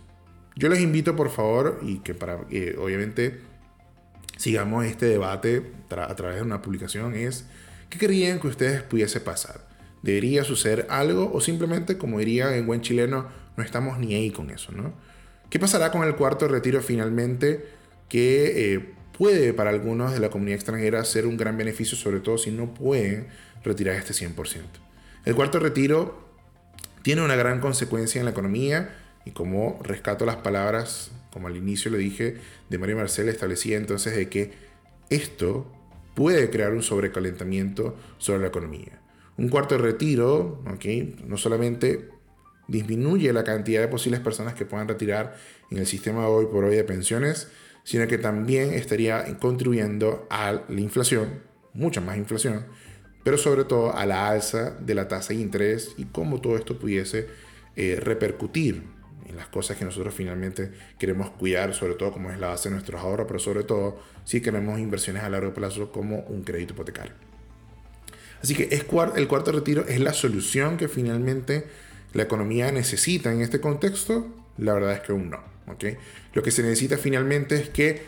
Yo 0.55 0.69
les 0.69 0.81
invito, 0.81 1.15
por 1.15 1.31
favor, 1.31 1.79
y 1.83 1.99
que 1.99 2.15
para 2.15 2.41
que 2.49 2.77
obviamente 2.77 3.41
sigamos 4.37 4.87
este 4.87 5.07
debate 5.07 5.73
a 5.91 6.15
través 6.15 6.37
de 6.37 6.43
una 6.43 6.61
publicación, 6.61 7.15
es 7.15 7.47
¿qué 7.91 7.99
querían 7.99 8.41
que 8.41 8.49
ustedes 8.49 8.83
pudiese 8.83 9.21
pasar? 9.21 9.67
¿Debería 10.03 10.45
suceder 10.45 10.87
algo 10.91 11.31
o 11.33 11.41
simplemente, 11.41 11.99
como 11.99 12.19
diría 12.19 12.57
en 12.57 12.67
buen 12.67 12.83
chileno, 12.83 13.29
no 13.57 13.65
estamos 13.65 13.99
ni 13.99 14.15
ahí 14.15 14.31
con 14.31 14.51
eso, 14.51 14.73
¿no? 14.73 14.93
¿Qué 15.51 15.59
pasará 15.59 15.91
con 15.91 16.05
el 16.05 16.15
cuarto 16.15 16.47
retiro 16.47 16.83
finalmente? 16.83 17.67
Que 18.09 18.75
eh, 18.75 18.95
puede 19.17 19.53
para 19.53 19.71
algunos 19.71 20.13
de 20.13 20.21
la 20.21 20.31
comunidad 20.31 20.57
extranjera 20.57 21.05
ser 21.05 21.27
un 21.27 21.37
gran 21.37 21.57
beneficio, 21.57 21.97
sobre 21.97 22.21
todo 22.21 22.39
si 22.39 22.51
no 22.51 22.75
pueden 22.75 23.29
retirar 23.65 23.97
este 23.97 24.13
100%. 24.13 24.63
El 25.25 25.35
cuarto 25.35 25.59
retiro 25.59 26.29
tiene 27.03 27.23
una 27.23 27.37
gran 27.37 27.61
consecuencia 27.61 28.21
en 28.21 28.27
la 28.27 28.31
economía 28.31 28.95
y 29.25 29.33
como 29.33 29.81
rescato 29.83 30.25
las 30.25 30.37
palabras, 30.37 31.11
como 31.33 31.49
al 31.49 31.57
inicio 31.57 31.91
le 31.91 31.99
dije, 31.99 32.37
de 32.69 32.79
María 32.79 32.97
Marcela, 32.97 33.31
establecía 33.31 33.77
entonces 33.77 34.15
de 34.15 34.29
que 34.29 34.53
esto 35.11 35.73
puede 36.19 36.51
crear 36.51 36.73
un 36.73 36.83
sobrecalentamiento 36.83 37.95
sobre 38.19 38.41
la 38.41 38.49
economía. 38.49 39.01
Un 39.37 39.49
cuarto 39.49 39.79
retiro, 39.79 40.61
¿okay? 40.75 41.15
no 41.25 41.37
solamente 41.37 42.09
disminuye 42.67 43.33
la 43.33 43.45
cantidad 43.45 43.81
de 43.81 43.87
posibles 43.87 44.19
personas 44.19 44.55
que 44.55 44.67
puedan 44.67 44.89
retirar 44.89 45.37
en 45.71 45.79
el 45.79 45.87
sistema 45.87 46.27
hoy 46.27 46.47
por 46.47 46.65
hoy 46.65 46.75
de 46.75 46.83
pensiones, 46.83 47.53
sino 47.85 48.09
que 48.09 48.19
también 48.19 48.75
estaría 48.75 49.39
contribuyendo 49.39 50.27
a 50.29 50.61
la 50.69 50.81
inflación, 50.81 51.41
mucha 51.73 52.01
más 52.01 52.17
inflación, 52.17 52.67
pero 53.23 53.39
sobre 53.39 53.63
todo 53.63 53.95
a 53.95 54.05
la 54.05 54.29
alza 54.29 54.71
de 54.71 54.97
la 54.97 55.07
tasa 55.07 55.29
de 55.29 55.39
interés 55.39 55.95
y 55.99 56.07
cómo 56.07 56.41
todo 56.41 56.57
esto 56.57 56.81
pudiese 56.81 57.29
eh, 57.77 58.01
repercutir 58.03 58.83
en 59.29 59.37
las 59.37 59.49
cosas 59.49 59.77
que 59.77 59.85
nosotros 59.85 60.15
finalmente 60.15 60.73
queremos 60.99 61.31
cuidar, 61.31 61.75
sobre 61.75 61.95
todo 61.95 62.13
como 62.13 62.31
es 62.31 62.39
la 62.39 62.49
base 62.49 62.69
de 62.69 62.75
nuestros 62.75 63.01
ahorros, 63.01 63.27
pero 63.27 63.39
sobre 63.39 63.63
todo 63.65 64.01
si 64.25 64.41
queremos 64.41 64.79
inversiones 64.79 65.23
a 65.23 65.29
largo 65.29 65.53
plazo 65.53 65.93
como 65.93 66.21
un 66.21 66.43
crédito 66.43 66.75
hipotecario. 66.75 67.13
Así 68.43 68.55
que 68.55 68.69
el 68.75 68.87
cuarto 68.87 69.53
retiro 69.53 69.85
es 69.87 70.01
la 70.01 70.13
solución 70.13 70.77
que 70.77 70.89
finalmente 70.89 71.67
la 72.13 72.23
economía 72.23 72.71
necesita 72.73 73.33
en 73.33 73.41
este 73.41 73.61
contexto. 73.61 74.29
La 74.57 74.75
verdad 74.75 74.93
es 74.95 75.01
que 75.01 75.13
aún 75.13 75.31
no. 75.31 75.41
¿okay? 75.67 75.97
Lo 76.35 76.43
que 76.43 76.51
se 76.51 76.63
necesita 76.63 76.97
finalmente 76.97 77.57
es 77.57 77.69
que 77.69 78.03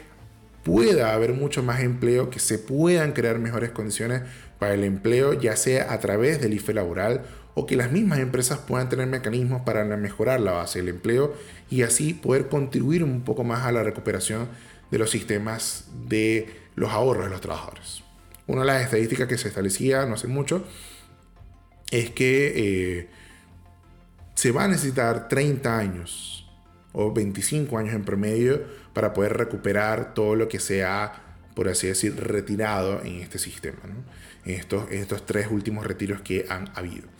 pueda 0.63 1.15
haber 1.15 1.33
mucho 1.33 1.63
más 1.63 1.81
empleo, 1.81 2.31
que 2.31 2.39
se 2.39 2.59
puedan 2.59 3.13
crear 3.13 3.39
mejores 3.39 3.71
condiciones 3.71 4.23
para 4.59 4.75
el 4.75 4.85
empleo, 4.85 5.33
ya 5.33 5.57
sea 5.57 5.93
a 5.93 6.01
través 6.01 6.41
del 6.41 6.55
IFE 6.55 6.75
laboral 6.75 7.23
o 7.61 7.67
que 7.67 7.77
las 7.77 7.93
mismas 7.93 8.21
empresas 8.21 8.59
puedan 8.61 8.89
tener 8.89 9.07
mecanismos 9.07 9.61
para 9.67 9.85
mejorar 9.85 10.41
la 10.41 10.53
base 10.53 10.79
del 10.79 10.89
empleo 10.89 11.35
y 11.69 11.83
así 11.83 12.15
poder 12.15 12.49
contribuir 12.49 13.05
un 13.05 13.21
poco 13.21 13.45
más 13.45 13.67
a 13.67 13.73
la 13.73 13.83
recuperación 13.83 14.49
de 14.91 14.97
los 14.97 15.11
sistemas 15.11 15.85
de 16.09 16.49
los 16.75 16.91
ahorros 16.91 17.25
de 17.25 17.31
los 17.31 17.43
trabajadores. 17.43 18.03
Una 18.47 18.63
de 18.63 18.67
las 18.69 18.83
estadísticas 18.83 19.29
que 19.29 19.37
se 19.37 19.49
establecía 19.49 20.07
no 20.07 20.15
hace 20.15 20.27
mucho 20.27 20.65
es 21.91 22.09
que 22.09 22.53
eh, 22.57 23.09
se 24.35 24.53
va 24.53 24.65
a 24.65 24.69
necesitar 24.69 25.29
30 25.29 25.77
años 25.77 26.51
o 26.93 27.13
25 27.13 27.77
años 27.77 27.95
en 27.95 28.05
promedio 28.05 28.63
para 28.95 29.13
poder 29.13 29.37
recuperar 29.37 30.15
todo 30.15 30.35
lo 30.35 30.49
que 30.49 30.61
se 30.61 30.83
ha, 30.83 31.13
por 31.55 31.69
así 31.69 31.89
decir, 31.89 32.17
retirado 32.17 33.05
en 33.05 33.17
este 33.17 33.39
sistema, 33.39 33.81
en, 34.47 34.55
estos, 34.55 34.91
estos 34.91 35.27
tres 35.27 35.49
últimos 35.51 35.87
retiros 35.87 36.23
que 36.23 36.47
han 36.49 36.71
habido. 36.75 37.20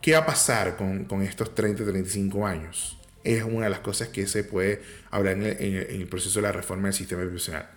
¿Qué 0.00 0.12
va 0.12 0.18
a 0.18 0.26
pasar 0.26 0.76
con, 0.76 1.04
con 1.04 1.22
estos 1.22 1.54
30-35 1.54 2.46
años? 2.48 2.98
Es 3.24 3.42
una 3.42 3.64
de 3.64 3.70
las 3.70 3.80
cosas 3.80 4.08
que 4.08 4.26
se 4.26 4.44
puede 4.44 4.80
hablar 5.10 5.34
en 5.34 5.42
el, 5.44 6.06
proceso 6.08 6.38
de 6.38 6.44
la 6.44 6.52
reforma 6.52 6.84
del 6.84 6.94
sistema 6.94 7.22
profesional. 7.22 7.68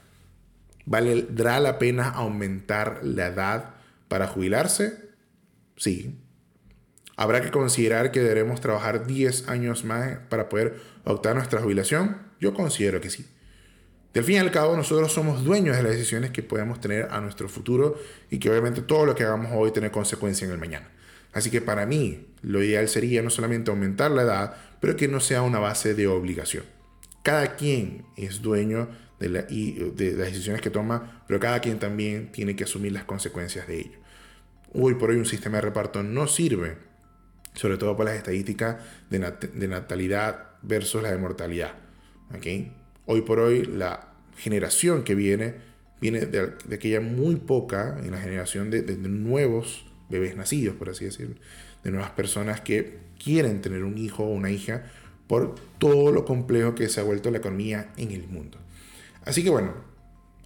¿Valdrá 0.86 1.60
la 1.60 1.80
pena 1.80 2.10
aumentar 2.10 3.00
la 3.04 3.28
edad 3.28 3.76
para 4.08 4.28
jubilarse? 4.28 5.12
Sí. 5.78 6.20
¿Habrá 7.18 7.42
que 7.42 7.52
considerar 7.52 8.12
que 8.12 8.20
deberemos 8.20 8.62
trabajar 8.62 9.08
10 9.08 9.50
años 9.50 9.84
más 9.84 10.20
para 10.30 10.48
poder 10.48 10.80
optar 11.04 11.36
nuestra 11.36 11.62
jubilación? 11.62 12.18
Yo 12.40 12.54
considero 12.54 13.02
que 13.02 13.10
sí. 13.10 13.28
Del 14.14 14.24
fin 14.24 14.36
y 14.36 14.40
al 14.40 14.52
cabo, 14.52 14.76
nosotros 14.76 15.12
somos 15.12 15.44
dueños 15.44 15.78
de 15.78 15.84
las 15.84 15.94
decisiones 15.94 16.32
que 16.32 16.44
podemos 16.44 16.80
tener 16.82 17.08
a 17.12 17.20
nuestro 17.22 17.50
futuro 17.50 18.00
y 18.30 18.40
que 18.40 18.50
obviamente 18.50 18.82
todo 18.82 19.06
lo 19.06 19.16
que 19.16 19.24
hagamos 19.24 19.52
hoy 19.54 19.72
tiene 19.72 19.90
consecuencia 19.90 20.46
en 20.46 20.52
el 20.52 20.58
mañana. 20.58 20.90
Así 21.34 21.50
que 21.50 21.62
para 21.62 21.86
mí, 21.86 22.28
lo 22.42 22.64
ideal 22.64 22.88
sería 22.88 23.22
no 23.22 23.30
solamente 23.30 23.72
aumentar 23.72 24.12
la 24.12 24.24
edad, 24.24 24.58
pero 24.80 24.96
que 24.96 25.08
no 25.08 25.20
sea 25.20 25.44
una 25.44 25.60
base 25.60 25.94
de 25.94 26.08
obligación. 26.08 26.64
Cada 27.24 27.56
quien 27.56 28.06
es 28.18 28.42
dueño 28.42 28.90
de, 29.20 29.30
las 29.30 29.48
decisiones 29.48 30.62
que 30.62 30.70
toma, 30.70 31.24
pero 31.28 31.40
cada 31.40 31.60
quien 31.60 31.80
también 31.80 32.32
tiene 32.32 32.56
que 32.56 32.64
asumir 32.64 32.92
las 32.92 33.04
consecuencias 33.04 33.68
de 33.68 33.80
ello. 33.80 34.00
Hoy 34.74 34.96
por 34.96 35.12
hoy 35.12 35.18
un 35.18 35.26
sistema 35.26 35.58
de 35.58 35.62
reparto 35.62 36.02
no 36.02 36.28
sirve, 36.28 36.78
sobre 37.54 37.78
todo 37.78 37.96
por 37.96 38.06
las 38.06 38.16
estadísticas 38.16 38.78
de, 39.10 39.20
natalidad 39.68 40.50
versus 40.62 41.04
la 41.04 41.12
de 41.12 41.18
mortalidad. 41.18 41.74
Hoy 43.06 43.22
por 43.22 43.40
hoy 43.40 43.66
la 43.66 44.14
generación 44.38 45.04
que 45.04 45.14
viene 45.14 45.56
viene 46.00 46.22
de, 46.22 46.54
aquella 46.74 47.02
muy 47.02 47.36
poca, 47.36 48.00
en 48.00 48.12
la 48.12 48.18
generación 48.18 48.72
de, 48.72 48.82
nuevos 48.98 49.86
bebés 50.12 50.36
nacidos, 50.36 50.76
por 50.76 50.90
así 50.90 51.06
decirlo, 51.06 51.36
de 51.84 51.92
nuevas 51.92 52.12
personas 52.12 52.62
que 52.62 53.00
quieren 53.24 53.62
tener 53.62 53.84
un 53.84 53.98
hijo 53.98 54.24
o 54.24 54.30
una 54.30 54.52
hija 54.52 54.84
por 55.28 55.56
todo 55.80 56.12
lo 56.12 56.26
complejo 56.26 56.76
que 56.76 56.90
se 56.90 57.00
ha 57.00 57.04
vuelto 57.04 57.32
la 57.32 57.38
economía 57.38 57.92
en 57.98 58.12
el 58.12 58.28
mundo. 58.28 58.58
Así 59.24 59.44
que 59.44 59.50
bueno, 59.50 59.74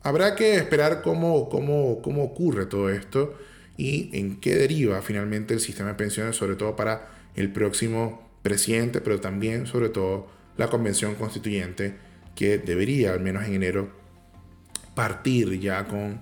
habrá 0.03 0.35
que 0.35 0.55
esperar 0.55 1.01
cómo, 1.01 1.49
cómo, 1.49 2.01
cómo 2.01 2.23
ocurre 2.23 2.65
todo 2.67 2.89
esto 2.89 3.37
y 3.77 4.09
en 4.17 4.39
qué 4.39 4.55
deriva 4.55 5.01
finalmente 5.01 5.53
el 5.53 5.59
sistema 5.59 5.89
de 5.89 5.95
pensiones, 5.95 6.35
sobre 6.35 6.55
todo 6.55 6.75
para 6.75 7.09
el 7.35 7.51
próximo 7.51 8.29
presidente, 8.41 9.01
pero 9.01 9.19
también 9.19 9.65
sobre 9.65 9.89
todo 9.89 10.27
la 10.57 10.67
convención 10.67 11.15
constituyente 11.15 11.95
que 12.35 12.57
debería, 12.57 13.13
al 13.13 13.21
menos 13.21 13.45
en 13.45 13.55
enero, 13.55 13.89
partir 14.93 15.59
ya 15.59 15.85
con 15.85 16.21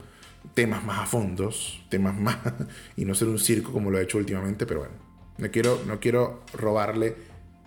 temas 0.54 0.84
más 0.84 1.00
a 1.00 1.06
fondos, 1.06 1.84
temas 1.90 2.16
más, 2.16 2.38
y 2.96 3.06
no 3.06 3.16
ser 3.16 3.28
un 3.28 3.40
circo 3.40 3.72
como 3.72 3.92
lo 3.92 3.98
ha 3.98 4.02
hecho 4.02 4.18
últimamente, 4.18 4.66
pero 4.66 4.82
bueno, 4.82 4.96
no 5.38 5.52
quiero, 5.52 5.82
no 5.88 6.00
quiero 6.00 6.44
robarle 6.54 7.16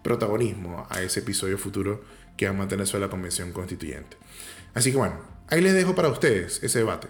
protagonismo 0.02 0.86
a 0.88 1.02
ese 1.02 1.20
episodio 1.20 1.58
futuro 1.58 2.04
que 2.36 2.46
va 2.46 2.54
a 2.54 2.56
mantener 2.56 2.86
sobre 2.86 3.02
la 3.02 3.10
convención 3.10 3.52
constituyente. 3.52 4.16
Así 4.74 4.90
que 4.90 4.98
bueno, 4.98 5.16
ahí 5.48 5.60
les 5.60 5.74
dejo 5.74 5.94
para 5.94 6.08
ustedes 6.08 6.62
ese 6.62 6.78
debate. 6.80 7.08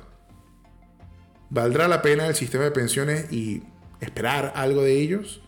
¿Valdrá 1.51 1.89
la 1.89 2.03
pena 2.03 2.27
el 2.27 2.35
sistema 2.35 2.65
de 2.65 2.71
pensiones 2.71 3.31
y 3.33 3.63
esperar 4.01 4.53
algo 4.57 4.83
de 4.83 5.01
ellos? 5.01 5.43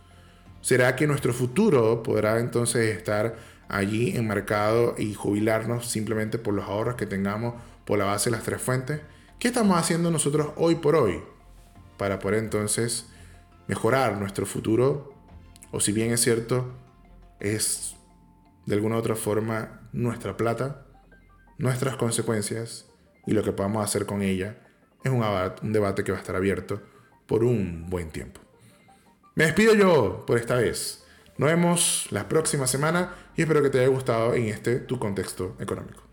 ¿Será 0.60 0.96
que 0.96 1.06
nuestro 1.06 1.32
futuro 1.32 2.02
podrá 2.02 2.38
entonces 2.40 2.96
estar 2.96 3.36
allí 3.68 4.16
enmarcado 4.16 4.94
y 4.98 5.14
jubilarnos 5.14 5.86
simplemente 5.86 6.38
por 6.38 6.54
los 6.54 6.64
ahorros 6.64 6.96
que 6.96 7.06
tengamos 7.06 7.54
por 7.84 7.98
la 7.98 8.06
base 8.06 8.30
de 8.30 8.36
las 8.36 8.44
tres 8.44 8.60
fuentes. 8.60 9.00
¿Qué 9.38 9.46
estamos 9.46 9.78
haciendo 9.78 10.10
nosotros 10.10 10.48
hoy 10.56 10.74
por 10.74 10.96
hoy 10.96 11.22
para 11.96 12.18
poder 12.18 12.40
entonces 12.40 13.06
mejorar 13.68 14.18
nuestro 14.18 14.46
futuro? 14.46 15.14
O 15.70 15.78
si 15.78 15.92
bien 15.92 16.10
es 16.10 16.22
cierto, 16.22 16.72
es 17.38 17.94
de 18.66 18.74
alguna 18.74 18.96
u 18.96 18.98
otra 18.98 19.14
forma 19.14 19.88
nuestra 19.92 20.36
plata, 20.36 20.86
nuestras 21.56 21.94
consecuencias 21.94 22.86
y 23.26 23.32
lo 23.32 23.44
que 23.44 23.52
podamos 23.52 23.84
hacer 23.84 24.06
con 24.06 24.22
ella 24.22 24.58
es 25.04 25.12
un, 25.12 25.22
un 25.22 25.72
debate 25.72 26.02
que 26.02 26.10
va 26.10 26.18
a 26.18 26.20
estar 26.20 26.34
abierto 26.34 26.82
por 27.28 27.44
un 27.44 27.88
buen 27.88 28.10
tiempo. 28.10 28.40
Me 29.36 29.44
despido 29.44 29.72
yo 29.74 30.26
por 30.26 30.36
esta 30.36 30.56
vez. 30.56 31.04
Nos 31.36 31.48
vemos 31.48 32.08
la 32.10 32.28
próxima 32.28 32.66
semana 32.66 33.14
y 33.36 33.42
espero 33.42 33.62
que 33.62 33.70
te 33.70 33.78
haya 33.78 33.88
gustado 33.88 34.34
en 34.34 34.46
este 34.46 34.80
tu 34.80 34.98
contexto 34.98 35.54
económico. 35.60 36.07